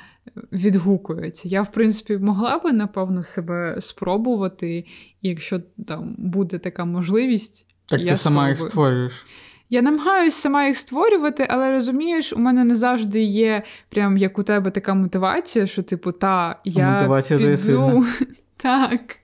[0.52, 1.48] відгукується.
[1.48, 4.78] Я, в принципі, могла би, напевно, себе спробувати,
[5.22, 7.68] і якщо там буде така можливість.
[7.86, 9.26] Так я ти сама їх створюєш.
[9.74, 14.44] Я намагаюся сама їх створювати, але розумієш, у мене не завжди є прям як у
[14.44, 18.06] тебе така мотивація, що, типу, та, я мотивація піду.
[18.58, 19.16] Так.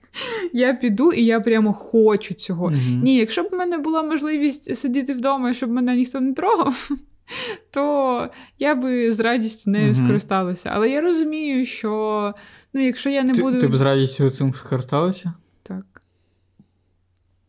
[0.52, 2.70] Я піду і я прямо хочу цього.
[2.70, 6.88] uh Ні, якщо б в мене була можливість сидіти вдома, щоб мене ніхто не трогав,
[7.70, 10.70] то я би з радістю нею uh скористалася.
[10.74, 12.34] Але я розумію, що
[12.72, 13.60] ну, якщо я не ти, буду.
[13.60, 15.32] Ти б з радістю цим скористалася?
[15.62, 16.02] Так.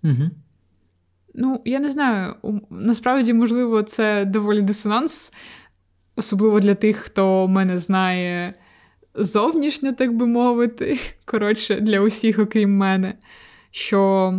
[0.03, 0.29] Угу.
[1.33, 2.35] Ну, я не знаю,
[2.69, 5.33] насправді, можливо, це доволі дисонанс,
[6.15, 8.53] особливо для тих, хто мене знає
[9.15, 10.99] зовнішньо, так би мовити.
[11.25, 13.13] Коротше, для усіх, окрім мене,
[13.71, 14.33] що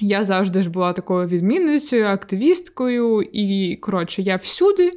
[0.00, 4.92] я завжди ж була такою відмінницею, активісткою, і, коротше, я всюди,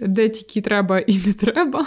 [0.00, 1.86] де тільки треба і не треба.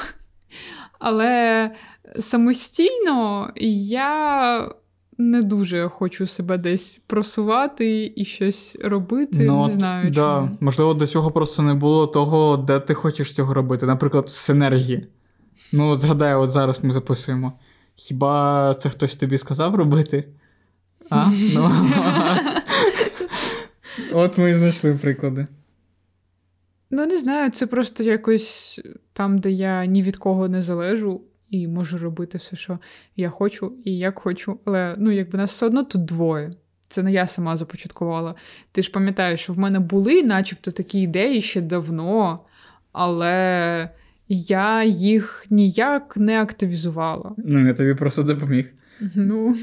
[1.00, 1.72] Але
[2.20, 4.70] самостійно я
[5.18, 9.40] не дуже хочу себе десь просувати і щось робити.
[9.40, 10.12] Ну, не знаю.
[10.12, 10.16] Да.
[10.16, 10.58] чому.
[10.60, 13.86] Можливо, до цього просто не було того, де ти хочеш цього робити.
[13.86, 15.08] Наприклад, в синергії.
[15.72, 17.54] Ну, от згадай, от зараз ми записуємо.
[17.96, 20.26] Хіба це хтось тобі сказав робити?
[21.10, 21.26] А?
[21.54, 21.72] Ну,
[24.14, 25.48] От ми і знайшли приклади.
[26.92, 28.82] Ну, не знаю, це просто якось
[29.14, 31.22] там, де я ні від кого не залежу
[31.62, 32.80] і можу робити все, що
[33.16, 34.60] я хочу і як хочу.
[34.66, 36.52] Але ну, якби нас все одно тут двоє.
[36.88, 38.36] Це не я сама започаткувала.
[38.72, 42.40] Ти ж пам'ятаєш, що в мене були, начебто, такі ідеї ще давно,
[42.92, 43.90] але
[44.28, 47.32] я їх ніяк не активізувала.
[47.38, 48.74] Ну, я тобі просто допоміг.
[49.16, 49.56] Ну,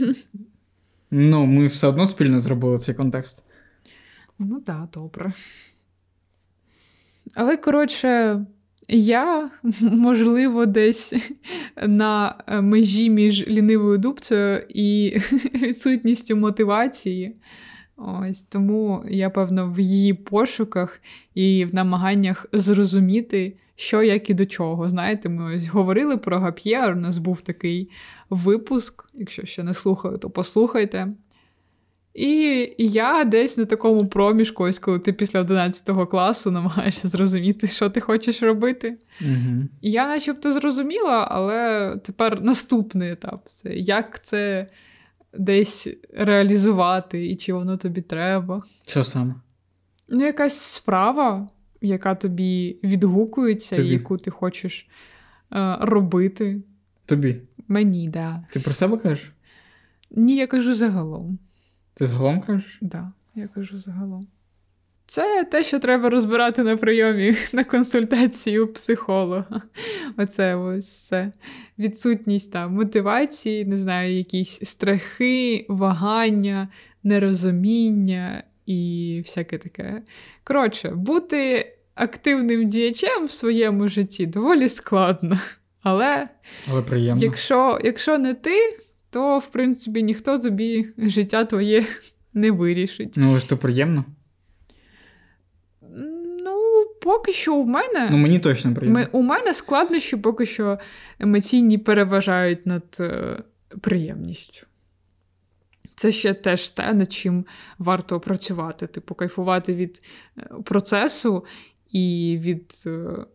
[1.14, 3.42] Ну, ми все одно спільно зробили цей контекст.
[4.38, 5.33] Ну, так, да, добре.
[7.35, 8.40] Але, коротше,
[8.88, 11.14] я, можливо, десь
[11.82, 15.18] на е, межі між лінивою дубцею і
[15.54, 17.36] відсутністю мотивації.
[17.96, 21.00] Ось Тому я, певно, в її пошуках
[21.34, 24.88] і в намаганнях зрозуміти, що як і до чого.
[24.88, 27.90] Знаєте, ми ось говорили про Гап'єр, у нас був такий
[28.30, 29.04] випуск.
[29.14, 31.08] Якщо ще не слухали, то послухайте.
[32.14, 37.90] І я десь на такому проміжку, ось коли ти після 11 класу намагаєшся зрозуміти, що
[37.90, 38.98] ти хочеш робити.
[39.20, 39.64] Угу.
[39.83, 44.66] Я начебто зрозуміла, але тепер наступний етап це як це
[45.38, 48.62] десь реалізувати, і чи воно тобі треба.
[48.87, 49.35] Що саме?
[50.09, 51.48] Ну, якась справа,
[51.81, 53.88] яка тобі відгукується, тобі.
[53.88, 54.88] і яку ти хочеш
[55.53, 56.62] е, робити.
[57.07, 57.40] Тобі.
[57.68, 58.44] Мені, да.
[58.51, 59.33] Ти про себе кажеш?
[60.11, 61.38] Ні, я кажу загалом.
[61.94, 62.78] Ти загалом кажеш?
[62.81, 64.26] Так, да, я кажу загалом.
[65.07, 69.62] Це те, що треба розбирати на прийомі на консультації у психолога.
[70.16, 71.33] Оце ось все.
[71.78, 76.68] Відсутність там мотивації, не знаю, якісь страхи, вагання,
[77.02, 80.02] нерозуміння і всяке таке.
[80.44, 85.38] Коротше, бути активним діячем в своєму житті доволі складно.
[85.83, 86.28] Але,
[86.70, 87.22] Але приємно.
[87.22, 88.78] Якщо, якщо не ти,
[89.12, 91.87] то в принципі ніхто тобі життя твоє
[92.35, 93.14] не вирішить.
[93.16, 94.05] Ну, ось то приємно.
[96.44, 98.09] Ну, поки що у мене.
[98.11, 99.01] Ну, мені точно приємно.
[99.01, 100.79] Ми, у мене складнощі поки що
[101.18, 103.42] емоційні переважають над е,
[103.81, 104.66] приємністю.
[105.94, 107.44] Це ще теж те, над чим
[107.79, 108.87] варто працювати.
[108.87, 110.03] Типу, кайфувати від
[110.38, 111.44] е, процесу
[111.90, 113.27] і від е,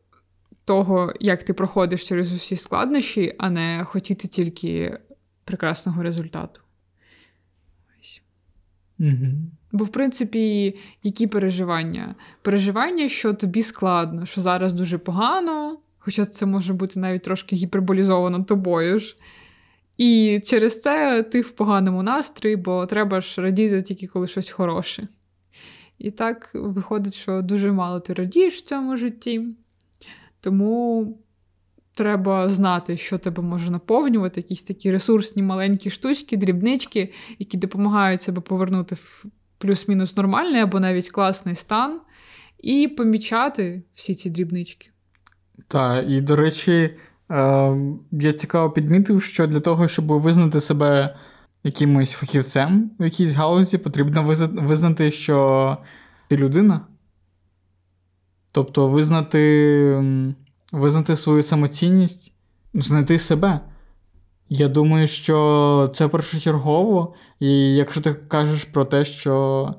[0.66, 5.00] того, як ти проходиш через усі складнощі, а не хотіти тільки
[5.48, 6.62] прекрасного результату.
[9.00, 9.28] Угу.
[9.72, 12.16] Бо, в принципі, які переживання?
[12.42, 18.44] Переживання, що тобі складно, що зараз дуже погано, хоча це може бути навіть трошки гіперболізовано
[18.44, 19.16] тобою ж.
[19.98, 25.08] І через це ти в поганому настрої, бо треба ж радіти тільки коли щось хороше.
[25.98, 29.56] І так виходить, що дуже мало ти радієш в цьому житті.
[30.42, 31.18] Тому
[31.98, 38.42] треба знати, що тебе може наповнювати, якісь такі ресурсні маленькі штучки, дрібнички, які допомагають себе
[38.42, 39.26] повернути в
[39.58, 42.00] плюс-мінус нормальний або навіть класний стан,
[42.60, 44.90] і помічати всі ці дрібнички.
[45.68, 46.94] Так, і до речі, е,
[48.12, 51.16] я цікаво підмітив, що для того, щоб визнати себе
[51.64, 55.78] якимось фахівцем в якійсь галузі, потрібно визнати, що
[56.28, 56.82] ти людина.
[58.52, 59.40] Тобто визнати
[60.72, 62.34] визнати свою самоцінність,
[62.74, 63.60] знайти себе.
[64.50, 69.74] Я думаю, що це першочергово, і якщо ти кажеш про те, що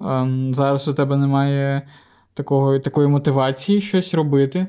[0.00, 1.88] ем, зараз у тебе немає
[2.34, 4.66] такого, такої мотивації щось робити,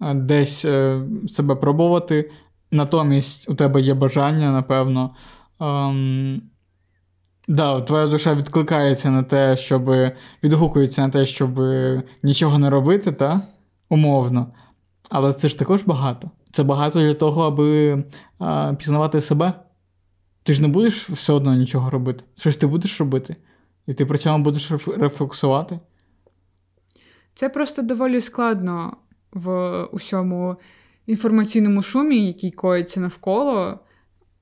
[0.00, 2.30] е, десь е, себе пробувати,
[2.70, 5.14] натомість у тебе є бажання, напевно.
[5.60, 6.42] Ем,
[7.48, 9.90] Да, твоя душа відкликається на те, щоб
[10.42, 11.60] відгукується на те, щоб
[12.22, 13.40] нічого не робити, та?
[13.92, 14.46] умовно.
[15.14, 16.30] Але це ж також багато.
[16.52, 18.04] Це багато для того, аби
[18.38, 19.52] а, пізнавати себе.
[20.42, 22.24] Ти ж не будеш все одно нічого робити.
[22.36, 23.36] Щось ти будеш робити,
[23.86, 25.80] і ти при цьому будеш рефлексувати.
[27.34, 28.96] Це просто доволі складно
[29.32, 30.56] в усьому
[31.06, 33.78] інформаційному шумі, який коїться навколо.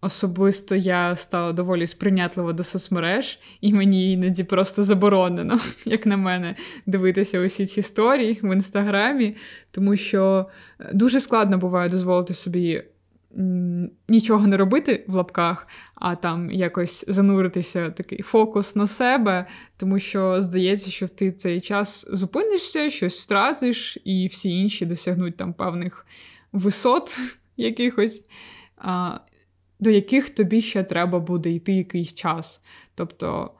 [0.02, 6.56] Особисто я стала доволі сприйнятлива до соцмереж, і мені іноді просто заборонено, як на мене,
[6.86, 9.36] дивитися усі ці сторії в інстаграмі,
[9.70, 10.46] тому що
[10.80, 12.82] е, дуже складно буває дозволити собі
[14.08, 20.40] нічого не робити в лапках, а там якось зануритися такий фокус на себе, тому що
[20.40, 26.06] здається, що ти цей час зупинишся, щось втратиш, і всі інші досягнуть там певних
[26.52, 27.16] висот
[27.56, 28.24] якихось
[29.80, 32.62] до яких тобі ще треба буде йти якийсь час.
[32.94, 33.50] Тобто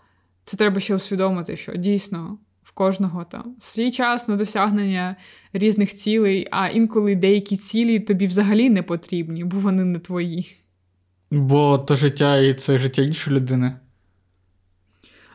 [0.45, 5.17] це треба ще усвідомити, що дійсно в кожного там свій час на досягнення
[5.53, 10.57] різних цілей, а інколи деякі цілі тобі взагалі не потрібні, бо вони не твої.
[11.31, 13.77] Бо то життя і це життя іншої людини.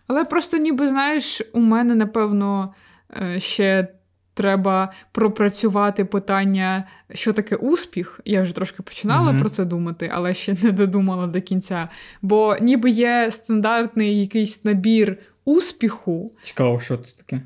[0.08, 2.74] Але просто, ніби, знаєш, у мене, напевно,
[3.22, 3.88] е, ще
[4.36, 8.20] треба пропрацювати питання, що таке успіх.
[8.26, 9.40] Я вже трошки починала mm-hmm.
[9.40, 11.90] про це думати, але ще не додумала до кінця.
[12.22, 16.32] Бо ніби є стандартний якийсь набір успіху.
[16.42, 17.42] Цікаво, що це таке?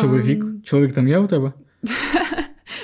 [0.00, 0.44] Чоловік?
[0.44, 0.62] Um...
[0.62, 1.52] Чоловік там є у тебе?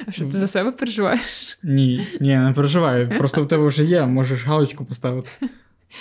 [0.07, 1.59] А що ти за себе переживаєш?
[1.63, 3.09] Ні, ні, не переживаю.
[3.19, 5.29] Просто в тебе вже є, можеш галочку поставити.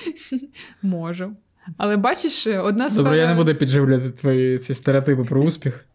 [0.82, 1.32] Можу.
[1.78, 3.04] Але бачиш, одна сфера...
[3.04, 5.86] Добре, я не буду підживляти твої ці стереотипи про успіх.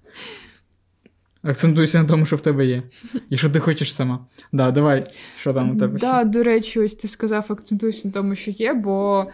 [1.44, 2.83] Акцентуйся на тому, що в тебе є.
[3.30, 4.26] І що ти хочеш сама.
[4.52, 5.07] Да, давай,
[5.40, 5.98] що там у тебе?
[5.98, 9.27] Да, До речі, ось ти сказав, акцентуйся на тому, що є, бо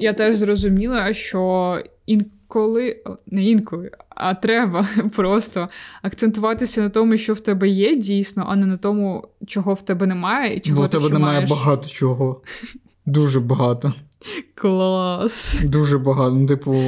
[0.00, 5.68] я теж зрозуміла, що інколи, не інколи, а треба просто
[6.02, 10.06] акцентуватися на тому, що в тебе є дійсно, а не на тому, чого в тебе
[10.06, 10.56] немає.
[10.56, 11.50] і чого Бо в тебе немає маєш...
[11.50, 12.42] багато чого.
[13.06, 13.94] Дуже багато.
[14.54, 15.60] Клас.
[15.64, 16.30] Дуже багато.
[16.30, 16.78] Ну, типу,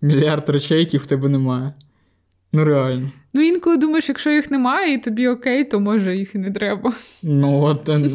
[0.00, 1.74] мільярд речей, яких в тебе немає.
[2.52, 3.10] Ну, реально.
[3.36, 6.94] Ну, інколи думаєш, якщо їх немає, і тобі окей, то може їх і не треба.
[7.22, 8.10] Ну, от е,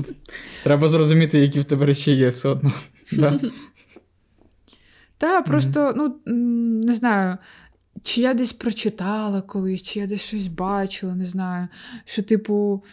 [0.63, 2.74] треба зрозуміти, які в тебе речі є все одно.
[5.17, 6.15] Так, просто, ну,
[6.86, 7.38] не знаю,
[8.03, 11.67] чи я десь прочитала колись, чи я десь щось бачила, не знаю.
[12.05, 12.84] Що, типу,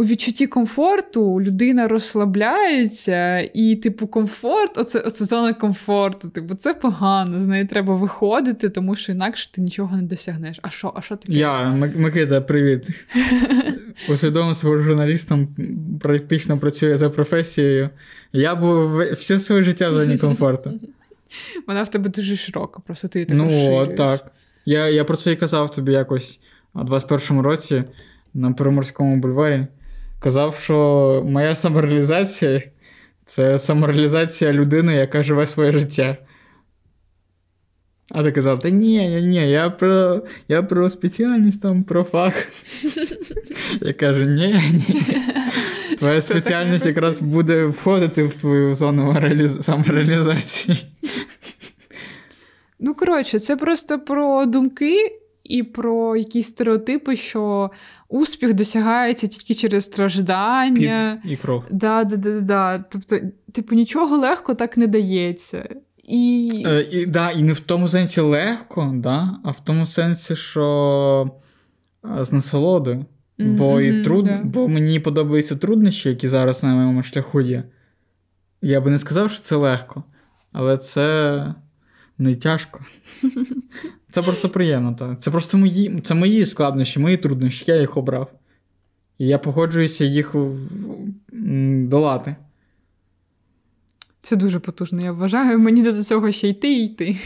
[0.00, 6.28] у відчутті комфорту людина розслабляється, і, типу, комфорт, оце, оце зона комфорту.
[6.28, 7.40] Типу, це погано.
[7.40, 10.58] З неї треба виходити, тому що інакше ти нічого не досягнеш.
[10.62, 11.32] А що а що таке?
[11.32, 12.88] Я, Микита, привіт.
[14.08, 15.48] Усвідомив себе журналістом,
[16.00, 17.90] практично працює за професією.
[18.32, 20.80] Я був все своє життя в зоні комфорту.
[21.66, 23.96] Вона в тебе дуже широка, просто ти так Ну, розширюєш.
[23.96, 24.32] так.
[24.64, 26.40] Я я про це і казав тобі якось
[26.74, 27.84] у 21-му році
[28.34, 29.66] на Приморському бульварі.
[30.20, 32.62] Казав, що моя самореалізація
[33.24, 36.16] це самореалізація людини, яка живе своє життя.
[38.10, 42.34] А ти казав, та ні, ні, ні, я про я про спеціальність там, про фах.
[43.80, 45.02] Я кажу, ні, ні.
[45.98, 49.16] Твоя спеціальність якраз буде входити в твою зону
[49.60, 50.86] самореалізації.
[52.80, 57.70] Ну, коротше, це просто про думки і про якісь стереотипи, що
[58.08, 61.20] успіх досягається тільки через страждання.
[61.22, 61.64] Під і кров.
[61.70, 62.84] Да, да, да, да.
[62.90, 63.16] Тобто,
[63.52, 65.68] типу, нічого легко так не дається.
[66.04, 66.62] І...
[66.66, 71.30] Е, і, да, і не в тому сенсі легко, да, а в тому сенсі, що
[72.20, 73.04] з насолодою.
[73.38, 74.26] Mm-hmm, бо і труд...
[74.26, 74.44] yeah.
[74.44, 77.64] бо мені подобаються труднощі, які зараз на моєму шляху є.
[78.62, 80.04] Я би не сказав, що це легко,
[80.52, 81.54] але це
[82.18, 82.80] не тяжко.
[84.10, 84.94] Це просто приємно.
[84.94, 85.20] так.
[85.20, 88.32] Це просто мої це мої складнощі, мої труднощі, я їх обрав.
[89.18, 90.34] І я погоджуюся їх
[91.88, 92.36] долати.
[94.22, 97.16] Це дуже потужно, я вважаю, мені до цього ще йти і йти.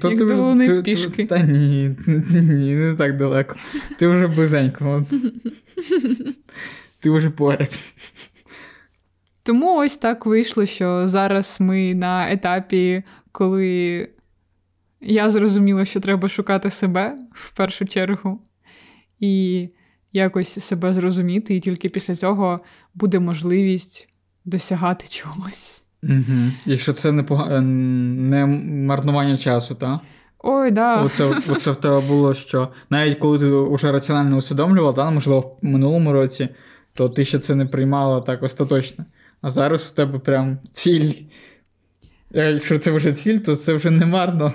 [0.00, 1.26] То Як ти, до вони пішки.
[1.26, 1.96] Та ні,
[2.32, 3.56] ні, не так далеко.
[3.98, 5.06] Ти вже близенько.
[7.00, 7.78] Ти вже поряд.
[9.42, 14.08] Тому ось так вийшло, що зараз ми на етапі, коли
[15.00, 18.40] я зрозуміла, що треба шукати себе в першу чергу,
[19.20, 19.68] і
[20.12, 22.60] якось себе зрозуміти, і тільки після цього
[22.94, 24.08] буде можливість
[24.44, 25.82] досягати чогось.
[26.02, 26.52] Угу.
[26.66, 27.60] Якщо це не пог...
[27.60, 28.46] не
[28.86, 30.00] марнування часу, так?
[30.38, 31.02] Ой, да.
[31.02, 32.68] Оце, оце в тебе було що.
[32.90, 36.48] Навіть коли ти вже раціонально усвідомлював, да, можливо, в минулому році,
[36.94, 39.04] то ти ще це не приймала так остаточно.
[39.42, 41.12] А зараз у тебе прям ціль.
[42.30, 44.52] Якщо це вже ціль, то це вже не марно.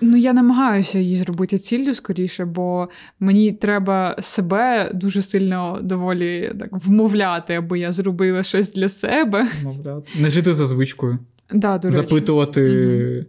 [0.00, 2.88] Ну, я намагаюся її зробити ціллю скоріше, бо
[3.20, 9.46] мені треба себе дуже сильно доволі так вмовляти, аби я зробила щось для себе.
[9.62, 10.10] Вмовляти.
[10.20, 11.18] Не жити за звичкою.
[11.52, 11.96] Да, до речі.
[11.96, 13.24] Запитувати, mm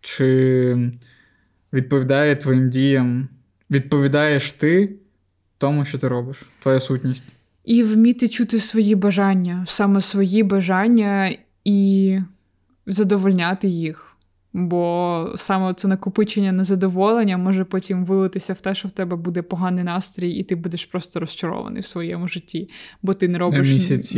[0.00, 0.90] чи
[1.72, 3.28] відповідає твоїм діям,
[3.70, 4.92] відповідаєш ти
[5.58, 7.22] тому, що ти робиш, твоя сутність.
[7.64, 12.18] І вміти чути свої бажання, саме свої бажання і
[12.86, 14.05] задовольняти їх.
[14.58, 19.84] Бо саме це накопичення незадоволення може потім вилитися в те, що в тебе буде поганий
[19.84, 22.68] настрій, і ти будеш просто розчарований в своєму житті,
[23.02, 23.68] бо ти не робиш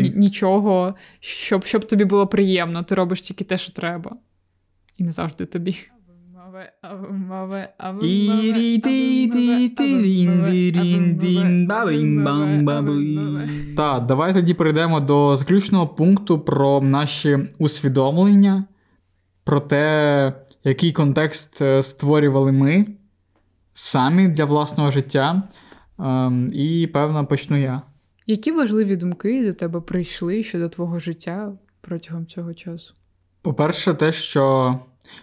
[0.00, 2.82] н- нічого, щоб щоб тобі було приємно.
[2.82, 4.12] Ти робиш тільки те, що треба.
[4.96, 5.76] І не завжди тобі.
[13.76, 18.64] Так, давай тоді перейдемо до заключного пункту про наші усвідомлення
[19.48, 20.32] про те,
[20.64, 22.86] який контекст е, створювали ми
[23.72, 25.42] самі для власного життя.
[25.98, 27.82] Ем, і, певно, почну я.
[28.26, 32.94] Які важливі думки до тебе прийшли щодо твого життя протягом цього часу?
[33.42, 34.78] По-перше, те, що.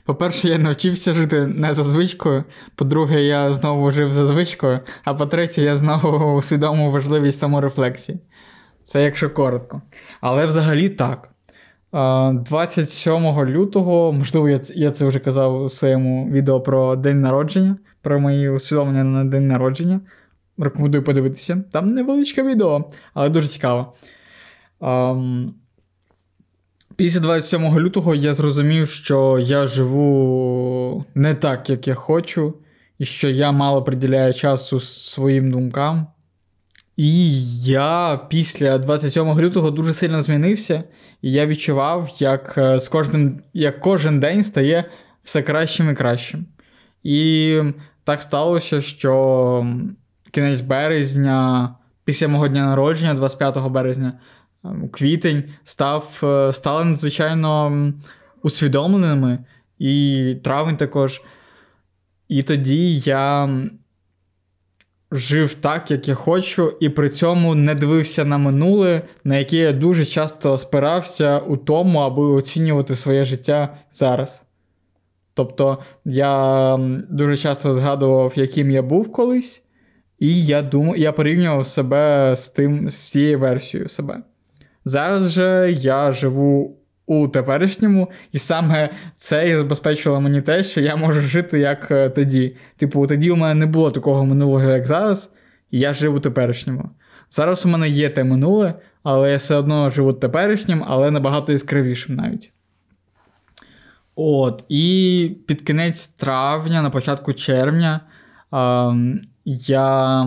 [0.06, 2.44] По-перше, я навчився жити не за звичкою.
[2.76, 4.80] По-друге, я знову жив за звичкою.
[5.04, 8.20] А по-третє, я знову усвідомив важливість саморефлексії.
[8.84, 9.82] Це якщо коротко.
[10.22, 11.35] Але взагалі так.
[11.96, 18.20] 27 лютого, можливо, я я це вже казав у своєму відео про день народження, про
[18.20, 20.02] мої усвідомлення на день народження.
[20.58, 21.64] Рекомендую подивитися.
[21.72, 23.94] Там невеличке відео, але дуже цікаво.
[26.96, 32.54] Після 27 лютого я зрозумів, що я живу не так, як я хочу,
[33.00, 36.08] і що я мало приділяю часу своїм думкам.
[36.98, 40.84] І я після 27 лютого дуже сильно змінився,
[41.22, 44.86] і я відчував, як е, з кожним, як кожен день стає
[45.24, 46.46] все кращим і кращим.
[47.04, 47.60] І
[48.04, 49.68] так сталося, що
[50.32, 51.70] кінець березня,
[52.04, 54.20] після мого дня народження, 25 березня,
[54.92, 57.94] квітень, став, е, стали надзвичайно
[58.42, 59.40] усвідомленими,
[59.80, 61.22] і травень також.
[62.28, 63.50] І тоді я
[65.12, 69.74] жив так, як я хочу, і при цьому не дивився на минуле, на яке я
[69.74, 74.44] дуже часто спирався у тому, аби оцінювати своє життя зараз.
[75.34, 76.78] Тобто я
[77.10, 79.62] дуже часто згадував, яким я був колись,
[80.20, 84.24] І я думаю, я порівнював себе з тим, з цією версією себе.
[84.86, 90.96] Зараз же я живу у теперішньому, і саме це і забезпечило мені те, що я
[90.96, 92.56] можу жити як е, тоді.
[92.78, 95.32] Типу, тоді у мене не було такого минулого, як зараз,
[95.72, 96.90] і я жив у теперішньому.
[97.32, 102.16] Зараз у мене є те минуле, але я все одно живу теперішнім, але набагато яскравішим
[102.16, 102.52] навіть.
[104.16, 108.02] От, і під кінець травня, на початку червня,
[108.54, 110.22] е, я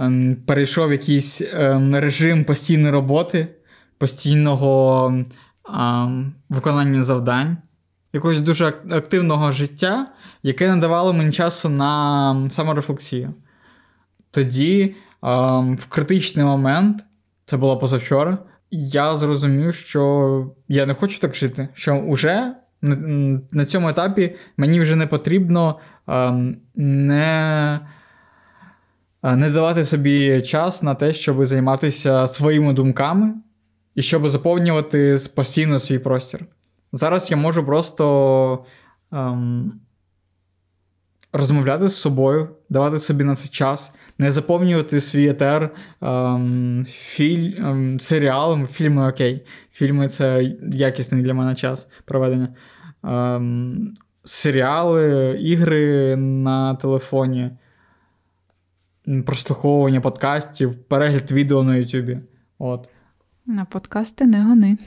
[0.00, 3.48] е, перейшов якийсь е, режим постійної роботи,
[3.98, 5.24] постійного
[5.68, 5.72] е,
[6.48, 7.56] виконання завдань,
[8.12, 10.06] якогось дуже активного життя,
[10.42, 13.34] яке не давало мені часу на саморефлексію.
[14.30, 17.04] Тоді, в критичний момент,
[17.44, 18.38] це було позавчора,
[18.70, 22.54] я зрозумів, що я не хочу так жити, що вже
[23.50, 25.78] на цьому етапі мені вже не потрібно
[26.74, 27.80] не
[29.22, 33.34] не давати собі час на те, щоб займатися своїми думками
[33.94, 36.40] і щоб заповнювати постійно свій простір.
[36.92, 38.64] Зараз я можу просто
[39.12, 39.72] ем,
[41.32, 45.70] розмовляти з собою, давати собі на це час, не заповнювати свій етер
[46.02, 49.46] ем, філь, ем, серіалами, фільми окей.
[49.72, 52.48] Фільми це якісний для мене час проведення.
[53.04, 57.50] Ем, серіали, ігри на телефоні,
[59.26, 62.18] прослуховування подкастів, перегляд відео на Ютубі.
[62.58, 62.88] От.
[63.46, 64.78] На подкасти не гони.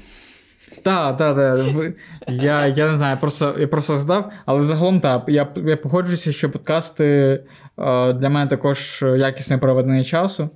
[0.83, 1.95] Так, так, так.
[2.27, 6.31] Я я не знаю, я просто я просто задав, але загалом так, я я погоджуюся,
[6.31, 10.49] що подкасти е, для мене також якісне проведення часу,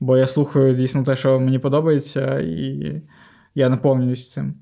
[0.00, 3.02] бо я слухаю дійсно те, що мені подобається, і
[3.54, 4.54] я наповнююсь цим.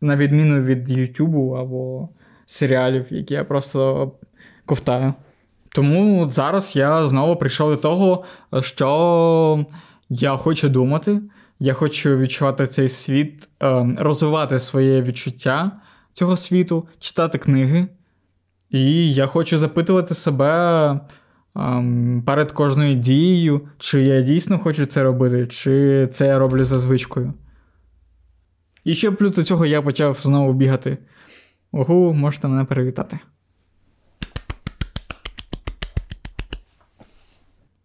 [0.00, 2.08] На відміну від Ютубу або
[2.46, 4.12] серіалів, які я просто
[4.66, 5.14] ковтаю.
[5.68, 8.24] Тому зараз я знову прийшов до того,
[8.60, 9.66] що
[10.08, 11.20] я хочу думати.
[11.58, 15.72] Я хочу відчувати цей світ, ем, розвивати своє відчуття
[16.12, 17.88] цього світу, читати книги.
[18.70, 21.00] І я хочу запитувати себе
[21.56, 26.78] ем, перед кожною дією, чи я дійсно хочу це робити, чи це я роблю за
[26.78, 27.34] звичкою.
[28.84, 30.98] І ще плюс до цього я почав знову бігати.
[31.72, 33.18] Ого, можете мене перевітати.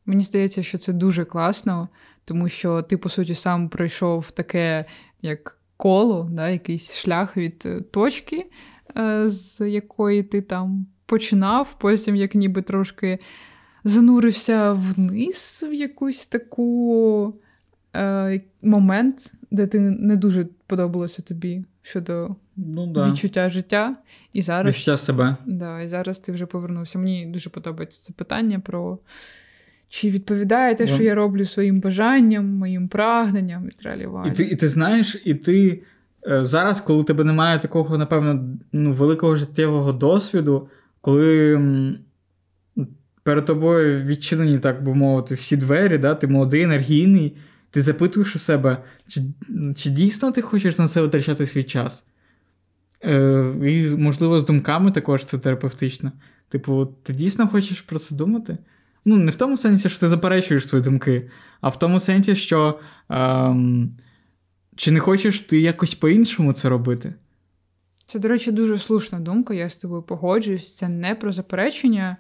[0.06, 1.90] Мені здається, що це дуже класно
[2.26, 4.86] тому що ти, по суті, сам пройшов таке
[5.22, 8.46] як коло, да, якийсь шлях від е, точки,
[8.98, 13.20] е, з якої ти там починав, потім як ніби трошки
[13.84, 17.34] занурився вниз в якусь таку
[17.96, 23.10] е, момент, де ти не дуже подобалося тобі щодо ну, да.
[23.10, 23.96] відчуття життя.
[24.34, 25.36] І зараз Відчуття себе.
[25.46, 27.00] Да, І зараз ти вже повернувся.
[27.00, 29.00] Мені дуже подобається це питання про
[29.92, 34.30] чи відповідає те, що я роблю своїм бажанням, моїм прагненням і тралівалі.
[34.30, 35.84] І ти і ти знаєш, і ти
[36.28, 40.70] е, зараз, коли у тебе немає такого, напевно, ну, великого життєвого досвіду,
[41.02, 41.60] коли
[43.24, 47.38] перед тобою відчинені, так би мовити, всі двері, да, ти молодий, енергійний,
[47.72, 49.22] ти запитуєш у себе, чи
[49.76, 52.06] чи дійсно ти хочеш на це витрачати свій час?
[53.04, 56.12] Е, І, можливо, з думками також це терапевтично.
[56.50, 58.58] Типу, ти дійсно хочеш про це думати?
[59.06, 61.30] Ну, не в тому сенсі, що ти заперечуєш свої думки,
[61.62, 62.80] а в тому сенсі, що
[63.10, 63.98] ем,
[64.76, 67.14] чи не хочеш ти якось по-іншому це робити?
[68.06, 70.76] Це, до речі, дуже слушна думка, я з тобою погоджуюсь.
[70.76, 72.18] Це не про заперечення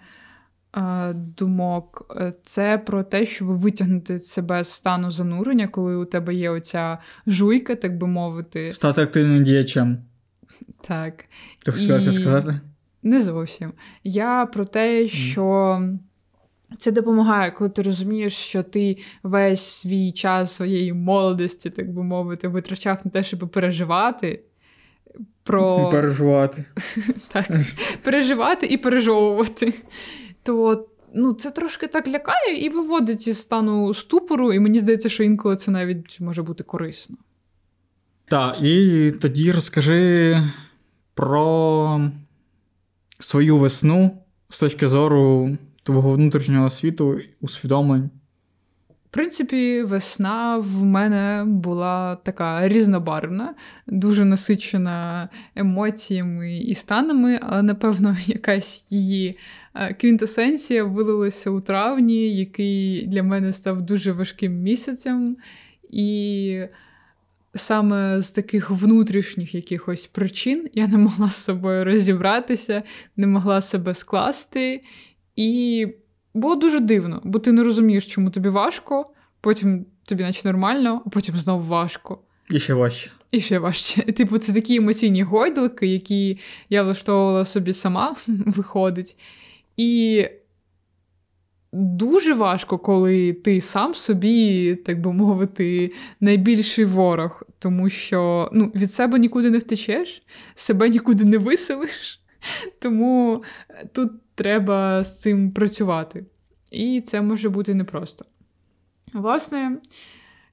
[0.77, 6.49] е, думок, це про те, щоб витягнути себе з стану занурення, коли у тебе є
[6.49, 8.71] оця жуйка, так би мовити.
[8.71, 9.97] Стати активним діячем.
[10.81, 11.25] Так.
[11.65, 12.01] Ти хотіла І...
[12.01, 12.59] це сказати?
[13.03, 13.73] Не зовсім.
[14.03, 15.79] Я про те, що.
[16.77, 22.47] Це допомагає, коли ти розумієш, що ти весь свій час своєї молодості, так би мовити,
[22.47, 24.43] витрачав на те, щоб переживати.
[25.43, 25.89] про...
[25.89, 26.65] Переживати.
[27.27, 27.47] Так,
[28.03, 29.73] переживати і пережовувати.
[30.43, 35.23] То ну, це трошки так лякає і виводить із стану ступору, і мені здається, що
[35.23, 37.17] інколи це навіть може бути корисно.
[38.25, 40.37] Так, і тоді розкажи
[41.13, 42.11] про
[43.19, 44.17] свою весну
[44.49, 48.09] з точки зору твого внутрішнього світу, усвідомлень?
[49.11, 53.55] В принципі, весна в мене була така різнобарвна,
[53.87, 59.37] дуже насичена емоціями і станами, але, напевно, якась її
[59.75, 65.37] е, квінтесенція вилилася у травні, який для мене став дуже важким місяцем.
[65.89, 66.61] І
[67.53, 72.83] саме з таких внутрішніх якихось причин я не могла з собою розібратися,
[73.17, 74.81] не могла себе скласти.
[75.41, 75.87] І
[76.33, 79.05] було дуже дивно, бо ти не розумієш, чому тобі важко,
[79.41, 82.19] потім тобі наче нормально, а потім знову важко.
[82.49, 83.11] І ще важче.
[83.31, 84.01] І ще важче.
[84.13, 86.39] Типу, це такі емоційні гойдалки, які
[86.69, 89.15] я влаштовувала собі сама, виходить.
[89.77, 90.25] І
[91.73, 98.91] дуже важко, коли ти сам собі, так би мовити, найбільший ворог, тому що ну, від
[98.91, 100.23] себе нікуди не втечеш,
[100.55, 102.21] себе нікуди не виселиш.
[102.79, 103.43] Тому
[103.93, 106.25] тут треба з цим працювати.
[106.71, 108.25] І це може бути непросто.
[109.13, 109.77] Власне,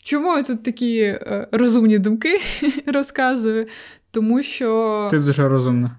[0.02, 2.38] чому я тут такі е, розумні думки
[2.86, 3.66] розказую?
[4.10, 5.08] Тому що.
[5.10, 5.96] Ти дуже розумна.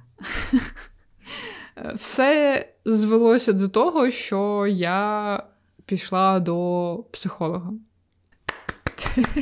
[1.95, 5.43] Все звелося до того, що я
[5.85, 7.71] пішла до психолога.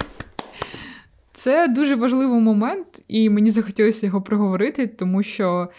[1.33, 5.69] Це дуже важливий момент, і мені захотілося його проговорити, тому що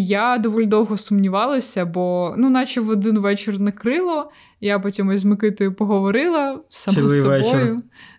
[0.00, 4.30] я доволі довго сумнівалася, бо, ну, наче в один вечір накрило,
[4.60, 7.42] я потім із Микитою поговорила сама з собою.
[7.42, 7.76] Вечір.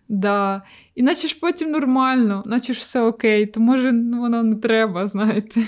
[0.10, 0.62] Да.
[0.96, 5.08] І наче ж потім нормально, наче ж все окей, то може ну, воно не треба,
[5.08, 5.62] знаєте.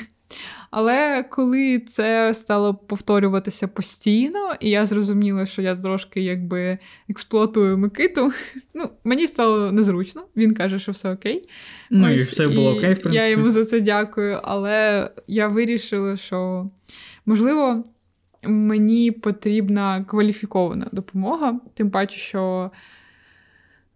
[0.77, 6.77] Але коли це стало повторюватися постійно, і я зрозуміла, що я трошки якби
[7.09, 8.31] експлуатую Микиту,
[8.73, 10.25] ну, мені стало незручно.
[10.35, 11.41] Він каже, що все окей.
[11.89, 13.15] Ну Ось, і все було окей, в принципі.
[13.15, 14.39] Я йому за це дякую.
[14.43, 16.69] Але я вирішила, що
[17.25, 17.83] можливо
[18.43, 22.71] мені потрібна кваліфікована допомога, тим паче, що.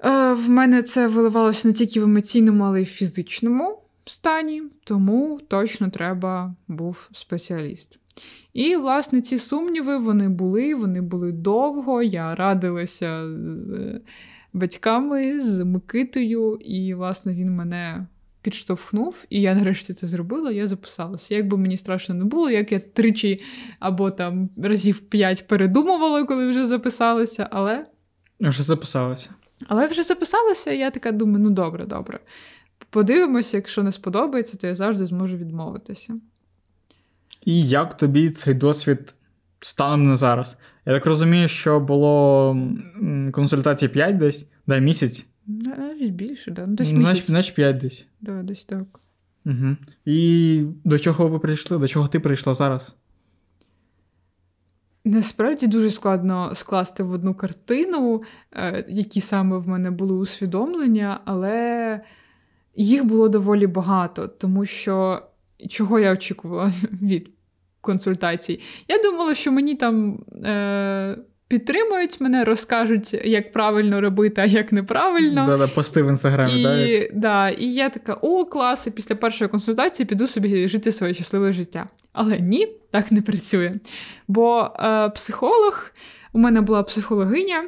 [0.05, 3.80] Е, в мене це виливалося не тільки в емоційному, але й в фізичному
[4.10, 7.99] стані, тому точно треба був спеціаліст.
[8.53, 12.03] І, власне, ці сумніви вони були, вони були довго.
[12.03, 14.01] Я радилася з е,
[14.53, 18.07] батьками, з Микитою, і, власне, він мене
[18.41, 21.36] підштовхнув, і я нарешті це зробила, я записалася.
[21.36, 23.41] Як би мені страшно не було, як я тричі
[23.80, 27.86] або там разів п'ять передумувала, коли вже записалася, але.
[28.39, 29.30] Вже записалася.
[29.68, 32.20] Але вже записалася, і я така думаю, ну добре, добре.
[32.90, 36.16] Подивимося, якщо не сподобається, то я завжди зможу відмовитися.
[37.46, 39.16] І як тобі цей досвід
[39.60, 40.58] станом на зараз?
[40.86, 42.58] Я так розумію, що було
[43.32, 45.26] консультації 5 десь, да, місяць.
[45.48, 46.66] Навіть більше, да.
[46.68, 47.26] Ну, десь місяць.
[47.26, 48.06] Значить 5 десь.
[48.22, 49.00] Да, десь так.
[49.46, 49.78] Угу.
[50.06, 51.78] І до чого ви прийшли?
[51.78, 52.96] До чого ти прийшла зараз?
[55.06, 62.02] Насправді дуже складно скласти в одну картину, е, які саме в мене були усвідомлення, але
[62.84, 65.21] їх було доволі багато, тому що
[65.69, 67.30] чого я очікувала від
[67.82, 68.59] консультацій?
[68.88, 71.17] Я думала, що мені там е,
[71.47, 75.45] підтримують мене, розкажуть, як правильно робити, а як неправильно.
[75.45, 79.49] Да-да, пости в інстаграмі, і, да, да, і я така: о, клас, і після першої
[79.49, 81.88] консультації піду собі жити своє щасливе життя.
[82.13, 83.80] Але ні, так не працює.
[84.27, 85.91] Бо е, психолог,
[86.34, 87.63] у мене була психологиня.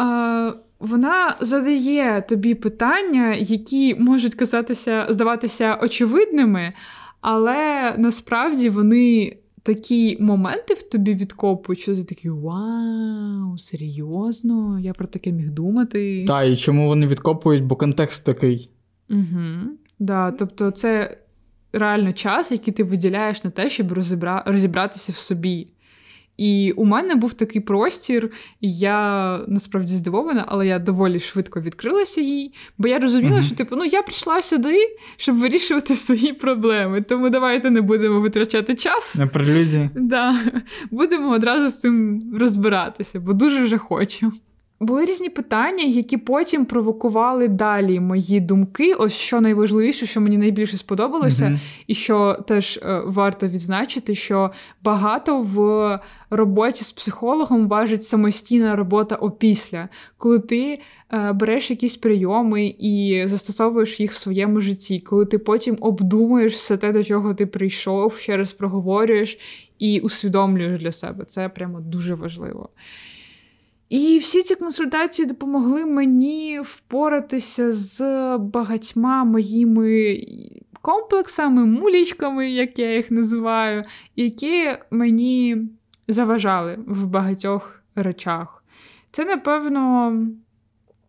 [0.00, 0.52] Е,
[0.84, 6.72] вона задає тобі питання, які можуть казатися, здаватися очевидними,
[7.20, 15.06] але насправді вони такі моменти в тобі відкопують, що ти такий вау, серйозно, я про
[15.06, 16.24] таке міг думати.
[16.28, 18.70] Так, і чому вони відкопують, бо контекст такий.
[19.10, 19.70] Угу.
[19.98, 21.18] Да, Тобто, це
[21.72, 24.42] реально час, який ти виділяєш на те, щоб розібра...
[24.46, 25.66] розібратися в собі.
[26.36, 28.30] І у мене був такий простір,
[28.60, 33.42] і я насправді здивована, але я доволі швидко відкрилася їй, бо я розуміла, uh-huh.
[33.42, 34.78] що типу, ну я прийшла сюди,
[35.16, 37.02] щоб вирішувати свої проблеми.
[37.02, 39.14] Тому давайте не будемо витрачати час.
[39.16, 39.90] На прелюдії.
[39.94, 40.36] Да.
[40.90, 44.32] Будемо одразу з цим розбиратися, бо дуже вже хочу.
[44.84, 48.94] Були різні питання, які потім провокували далі мої думки.
[48.94, 51.60] Ось що найважливіше, що мені найбільше сподобалося, mm-hmm.
[51.86, 54.50] і що теж е, варто відзначити, що
[54.82, 60.80] багато в роботі з психологом важить самостійна робота опісля, коли ти
[61.12, 66.76] е, береш якісь прийоми і застосовуєш їх в своєму житті, коли ти потім обдумуєш все
[66.76, 69.38] те, до чого ти прийшов, ще раз проговорюєш
[69.78, 71.24] і усвідомлюєш для себе.
[71.24, 72.68] Це прямо дуже важливо.
[73.88, 78.00] І всі ці консультації допомогли мені впоратися з
[78.38, 80.20] багатьма моїми
[80.80, 83.82] комплексами, мулічками, як я їх називаю,
[84.16, 85.56] які мені
[86.08, 88.64] заважали в багатьох речах.
[89.10, 90.12] Це, напевно,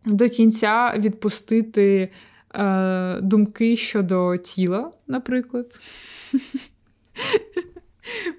[0.05, 2.11] до кінця відпустити
[2.55, 5.79] е, думки щодо тіла, наприклад.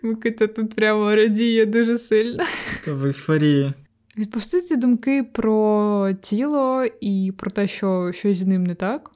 [0.03, 2.45] Микита тут прямо радіє дуже сильно.
[2.87, 3.73] В ейфорії.
[4.19, 9.11] Відпустити думки про тіло і про те, що щось з ним не так.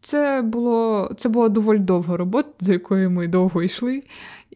[0.00, 4.02] Це було це була доволі довга робота, до якої ми довго йшли.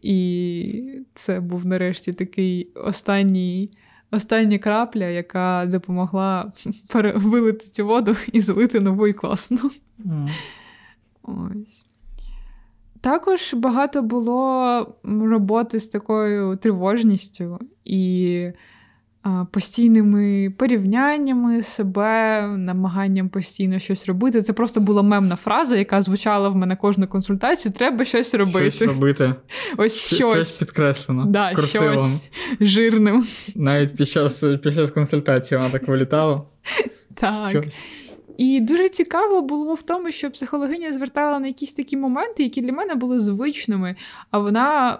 [0.01, 3.71] І це був нарешті такий останній
[4.11, 6.53] остання крапля, яка допомогла
[7.15, 9.57] вилити цю воду і злити нову і класну.
[10.05, 10.29] Mm.
[11.23, 11.85] Ось.
[13.01, 18.51] Також багато було роботи з такою тривожністю і
[19.51, 24.41] постійними порівняннями себе, намаганням постійно щось робити.
[24.41, 27.71] Це просто була мемна фраза, яка звучала в мене кожну консультацію.
[27.71, 28.71] Треба щось робити.
[28.71, 29.33] Щось робити.
[29.77, 30.31] Ось щось.
[30.31, 31.25] Щось підкреслено.
[31.25, 33.25] Да, щось жирним.
[33.55, 36.41] Навіть під час під час консультації вона так вилітала.
[37.15, 37.49] Так.
[37.49, 37.83] Щось.
[38.37, 42.71] І дуже цікаво було в тому, що психологиня звертала на якісь такі моменти, які для
[42.71, 43.95] мене були звичними,
[44.31, 44.97] а вона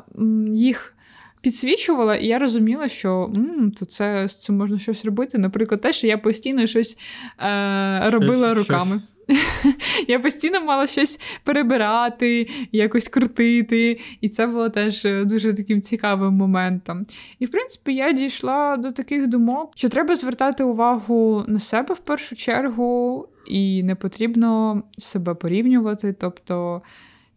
[0.51, 0.95] їх
[1.41, 5.37] підсвічувала, і я розуміла, що м, то це з цим можна щось робити.
[5.37, 6.97] Наприклад, те, що я постійно щось
[7.39, 8.95] е, робила щось, руками.
[8.95, 9.07] Щось.
[10.07, 17.05] Я постійно мала щось перебирати, якось крутити, і це було теж дуже таким цікавим моментом.
[17.39, 21.99] І, в принципі, я дійшла до таких думок, що треба звертати увагу на себе в
[21.99, 26.15] першу чергу, і не потрібно себе порівнювати.
[26.19, 26.81] Тобто,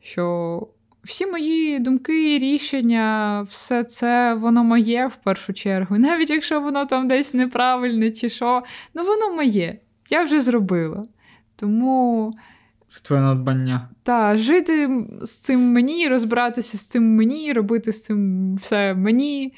[0.00, 0.66] що
[1.04, 5.98] всі мої думки, рішення, все це воно моє в першу чергу.
[5.98, 8.62] Навіть якщо воно там десь неправильне чи що,
[8.94, 9.78] ну воно моє.
[10.10, 11.04] Я вже зробила.
[11.56, 12.32] Тому.
[12.88, 13.88] Це твоє надбання.
[14.02, 19.52] Так, жити з цим мені, розбиратися з цим мені, робити з цим все мені.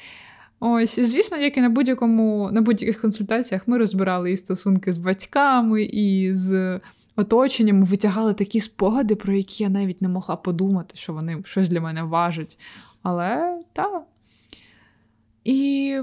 [0.59, 5.83] Ось, звісно, як і на будь-якому, на будь-яких консультаціях ми розбирали і стосунки з батьками,
[5.83, 6.79] і з
[7.17, 11.81] оточенням, витягали такі спогади, про які я навіть не могла подумати, що вони щось для
[11.81, 12.59] мене важать.
[13.03, 14.03] Але так.
[15.43, 15.99] І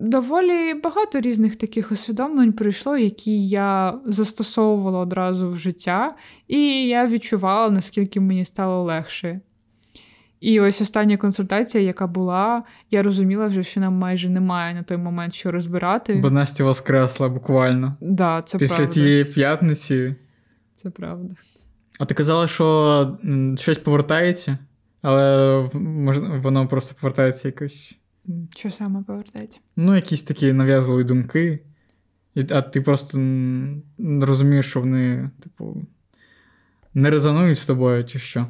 [0.00, 6.14] доволі багато різних таких усвідомлень прийшло, які я застосовувала одразу в життя,
[6.48, 9.40] і я відчувала, наскільки мені стало легше.
[10.40, 14.96] І ось остання консультація, яка була, я розуміла вже, що нам майже немає на той
[14.96, 16.14] момент що розбирати.
[16.22, 17.96] Бо Настя воскресла буквально.
[18.00, 18.92] Да, це Після правда.
[18.92, 20.14] тієї п'ятниці.
[20.84, 21.34] Це правда.
[21.98, 23.18] А ти казала, що
[23.56, 24.58] щось повертається,
[25.02, 25.58] але
[26.42, 27.98] воно просто повертається якось.
[28.56, 29.58] Що саме повертається?
[29.76, 31.58] Ну, якісь такі нав'язливі думки.
[32.50, 33.18] А ти просто
[34.00, 35.86] розумієш, що вони, типу,
[36.94, 38.46] не резонують з тобою, чи що?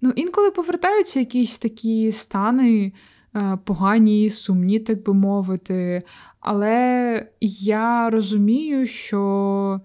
[0.00, 2.92] Ну, інколи повертаються якісь такі стани
[3.36, 6.02] е, погані, сумні, так би мовити.
[6.40, 9.80] Але я розумію, що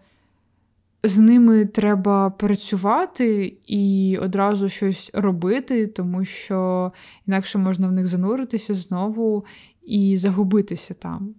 [1.04, 6.92] з ними треба працювати і одразу щось робити, тому що
[7.28, 9.46] інакше можна в них зануритися знову
[9.84, 11.36] і загубитися там.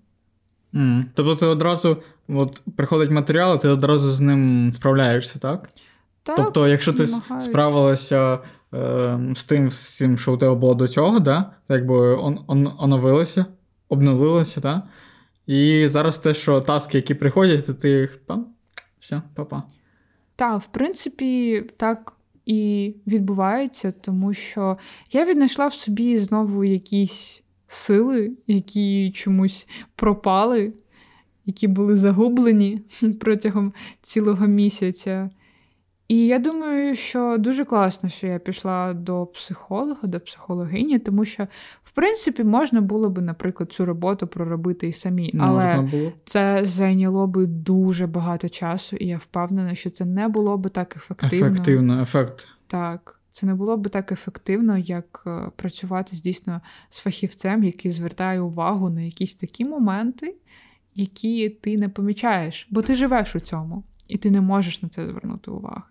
[0.75, 1.05] Mm.
[1.15, 1.97] Тобто ти одразу
[2.29, 5.69] от, приходить матеріал, ти одразу з ним справляєшся, так?
[6.23, 7.45] Так, Тобто, якщо ти намагаюсь.
[7.45, 8.39] справилася
[8.75, 11.53] е, з тим, з цим, що у тебе було до цього, да?
[11.69, 13.47] то якби он, он, оновилося,
[13.89, 14.83] обновилося, так?
[15.47, 18.17] і зараз те, що таски, які приходять, ти їх
[19.03, 19.63] все, па-па.
[20.37, 22.13] Так, в принципі, так
[22.47, 24.79] і відбувається, тому що
[25.13, 30.73] я віднайшла в собі знову якісь сили, які чомусь пропали,
[31.47, 32.81] які були загублені
[33.21, 33.73] протягом
[34.03, 35.31] цілого місяця.
[36.13, 41.47] І я думаю, що дуже класно, що я пішла до психолога, до психологині, тому що,
[41.85, 45.35] в принципі, можна було би, наприклад, цю роботу проробити і самі.
[45.41, 46.13] Але було.
[46.25, 50.97] це зайняло би дуже багато часу, і я впевнена, що це не було би так
[50.97, 51.47] ефективно.
[51.47, 52.47] Ефективно, ефект.
[52.67, 53.21] Так.
[53.31, 58.91] Це не було би так ефективно, як е, працювати дійсно з фахівцем, який звертає увагу
[58.91, 60.35] на якісь такі моменти,
[60.95, 65.07] які ти не помічаєш, бо ти живеш у цьому і ти не можеш на це
[65.07, 65.83] звернути увагу.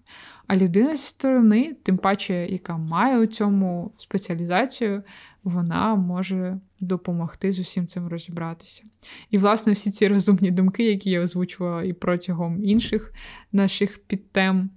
[0.48, 5.04] А людина зі сторони, тим паче, яка має у цьому спеціалізацію,
[5.44, 8.84] вона може допомогти з усім цим розібратися.
[9.30, 13.14] І, власне, всі ці розумні думки, які я озвучувала і протягом інших
[13.52, 14.70] наших підтем,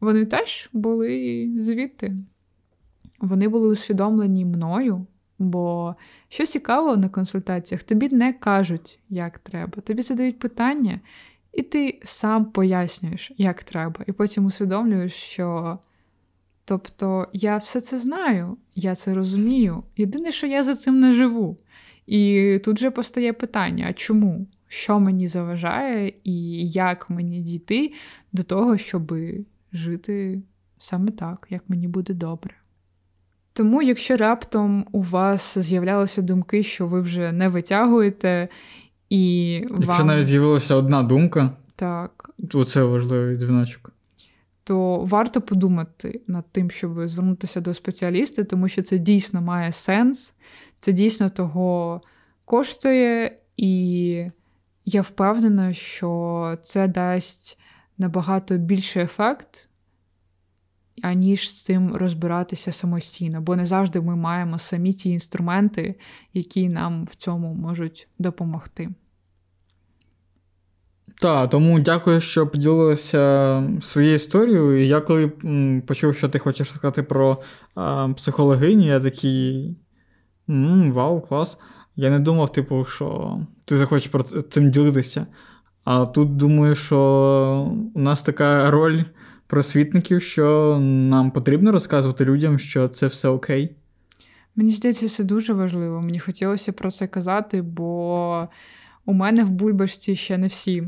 [0.00, 2.16] вони теж були звідти.
[3.20, 5.06] Вони були усвідомлені мною.
[5.38, 5.94] Бо
[6.28, 9.82] що цікаво на консультаціях, тобі не кажуть, як треба.
[9.82, 11.00] Тобі задають питання,
[11.52, 15.78] і ти сам пояснюєш, як треба, і потім усвідомлюєш, що.
[16.64, 19.82] Тобто я все це знаю, я це розумію.
[19.96, 21.56] Єдине, що я за цим не живу.
[22.06, 24.46] І тут же постає питання: а чому?
[24.68, 27.92] Що мені заважає, і як мені дійти
[28.32, 29.14] до того, щоб
[29.72, 30.42] жити
[30.78, 32.54] саме так, як мені буде добре.
[33.52, 38.48] Тому, якщо раптом у вас з'являлися думки, що ви вже не витягуєте
[39.10, 40.06] і Якщо вам...
[40.06, 42.30] навіть з'явилася одна думка, так.
[42.50, 43.92] то це важливий дзвіночок.
[44.64, 50.34] То варто подумати над тим, щоб звернутися до спеціаліста, тому що це дійсно має сенс,
[50.78, 52.00] це дійсно того
[52.44, 54.26] коштує, І
[54.84, 57.58] я впевнена, що це дасть
[57.98, 59.68] набагато більший ефект,
[61.02, 65.94] аніж з цим розбиратися самостійно, бо не завжди ми маємо самі ці інструменти,
[66.34, 68.88] які нам в цьому можуть допомогти.
[71.20, 74.84] Так, тому дякую, що поділилася своєю історією.
[74.84, 75.28] І я коли
[75.86, 77.38] почув, що ти хочеш сказати про
[77.74, 79.76] а, психологиню, я такий
[80.48, 81.58] м-м, вау, клас.
[81.96, 85.26] Я не думав, типу, що ти захочеш про цим ділитися.
[85.84, 89.02] А тут думаю, що у нас така роль
[89.50, 93.76] просвітників, що нам потрібно розказувати людям, що це все окей.
[94.56, 96.00] Мені здається, це дуже важливо.
[96.00, 98.48] Мені хотілося про це казати, бо
[99.06, 100.84] у мене в бульбашці ще не всі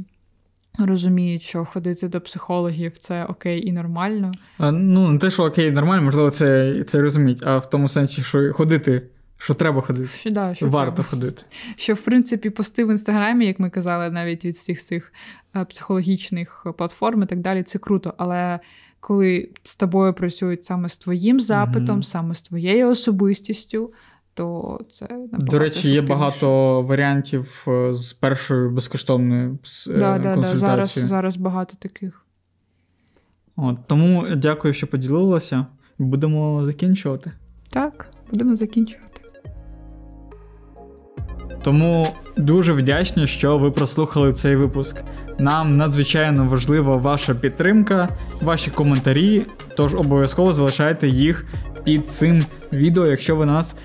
[0.78, 4.32] розуміють, що ходити до психологів це окей і нормально.
[4.58, 7.88] А, Ну, не те, що окей, і нормально, можливо, це це розуміють, а в тому
[7.88, 9.02] сенсі, що ходити.
[9.42, 11.08] Що треба ходити, що, да, що варто треба.
[11.08, 11.42] ходити.
[11.76, 15.12] Що, в принципі, пости в інстаграмі, як ми казали, навіть від всіх цих
[15.56, 18.14] е, психологічних платформ і так далі, це круто.
[18.16, 18.60] Але
[19.00, 23.92] коли з тобою працюють саме з твоїм запитом, mm саме з твоєю особистістю,
[24.34, 30.34] то це набагато До речі, є багато варіантів е, з першою безкоштовною е, да, да,
[30.34, 30.60] консультацією.
[30.60, 32.26] Да, Зараз зараз багато таких.
[33.56, 35.66] От, Тому дякую, що поділилася.
[35.98, 37.32] Будемо закінчувати.
[37.70, 39.21] Так, будемо закінчувати.
[41.62, 45.02] Тому дуже вдячні, що ви прослухали цей випуск.
[45.38, 48.08] Нам надзвичайно важлива ваша підтримка,
[48.40, 49.46] ваші коментарі.
[49.76, 51.44] Тож обов'язково залишайте їх
[51.84, 53.76] під цим відео, якщо ви нас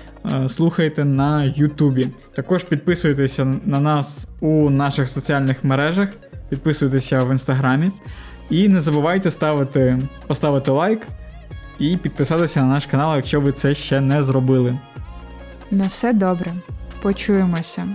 [0.44, 2.08] е, слухаєте на Ютубі.
[2.36, 6.08] Також підписуйтеся на нас у наших соціальних мережах,
[6.48, 7.90] підписуйтеся в інстаграмі.
[8.50, 11.06] І не забувайте ставити, поставити лайк
[11.78, 14.78] і підписатися на наш канал, якщо ви це ще не зробили.
[15.70, 16.52] На все добре.
[17.02, 17.86] Почуємося.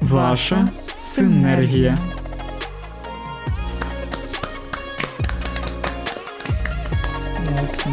[0.00, 1.98] Ваша синергія.
[7.50, 7.88] Молодці.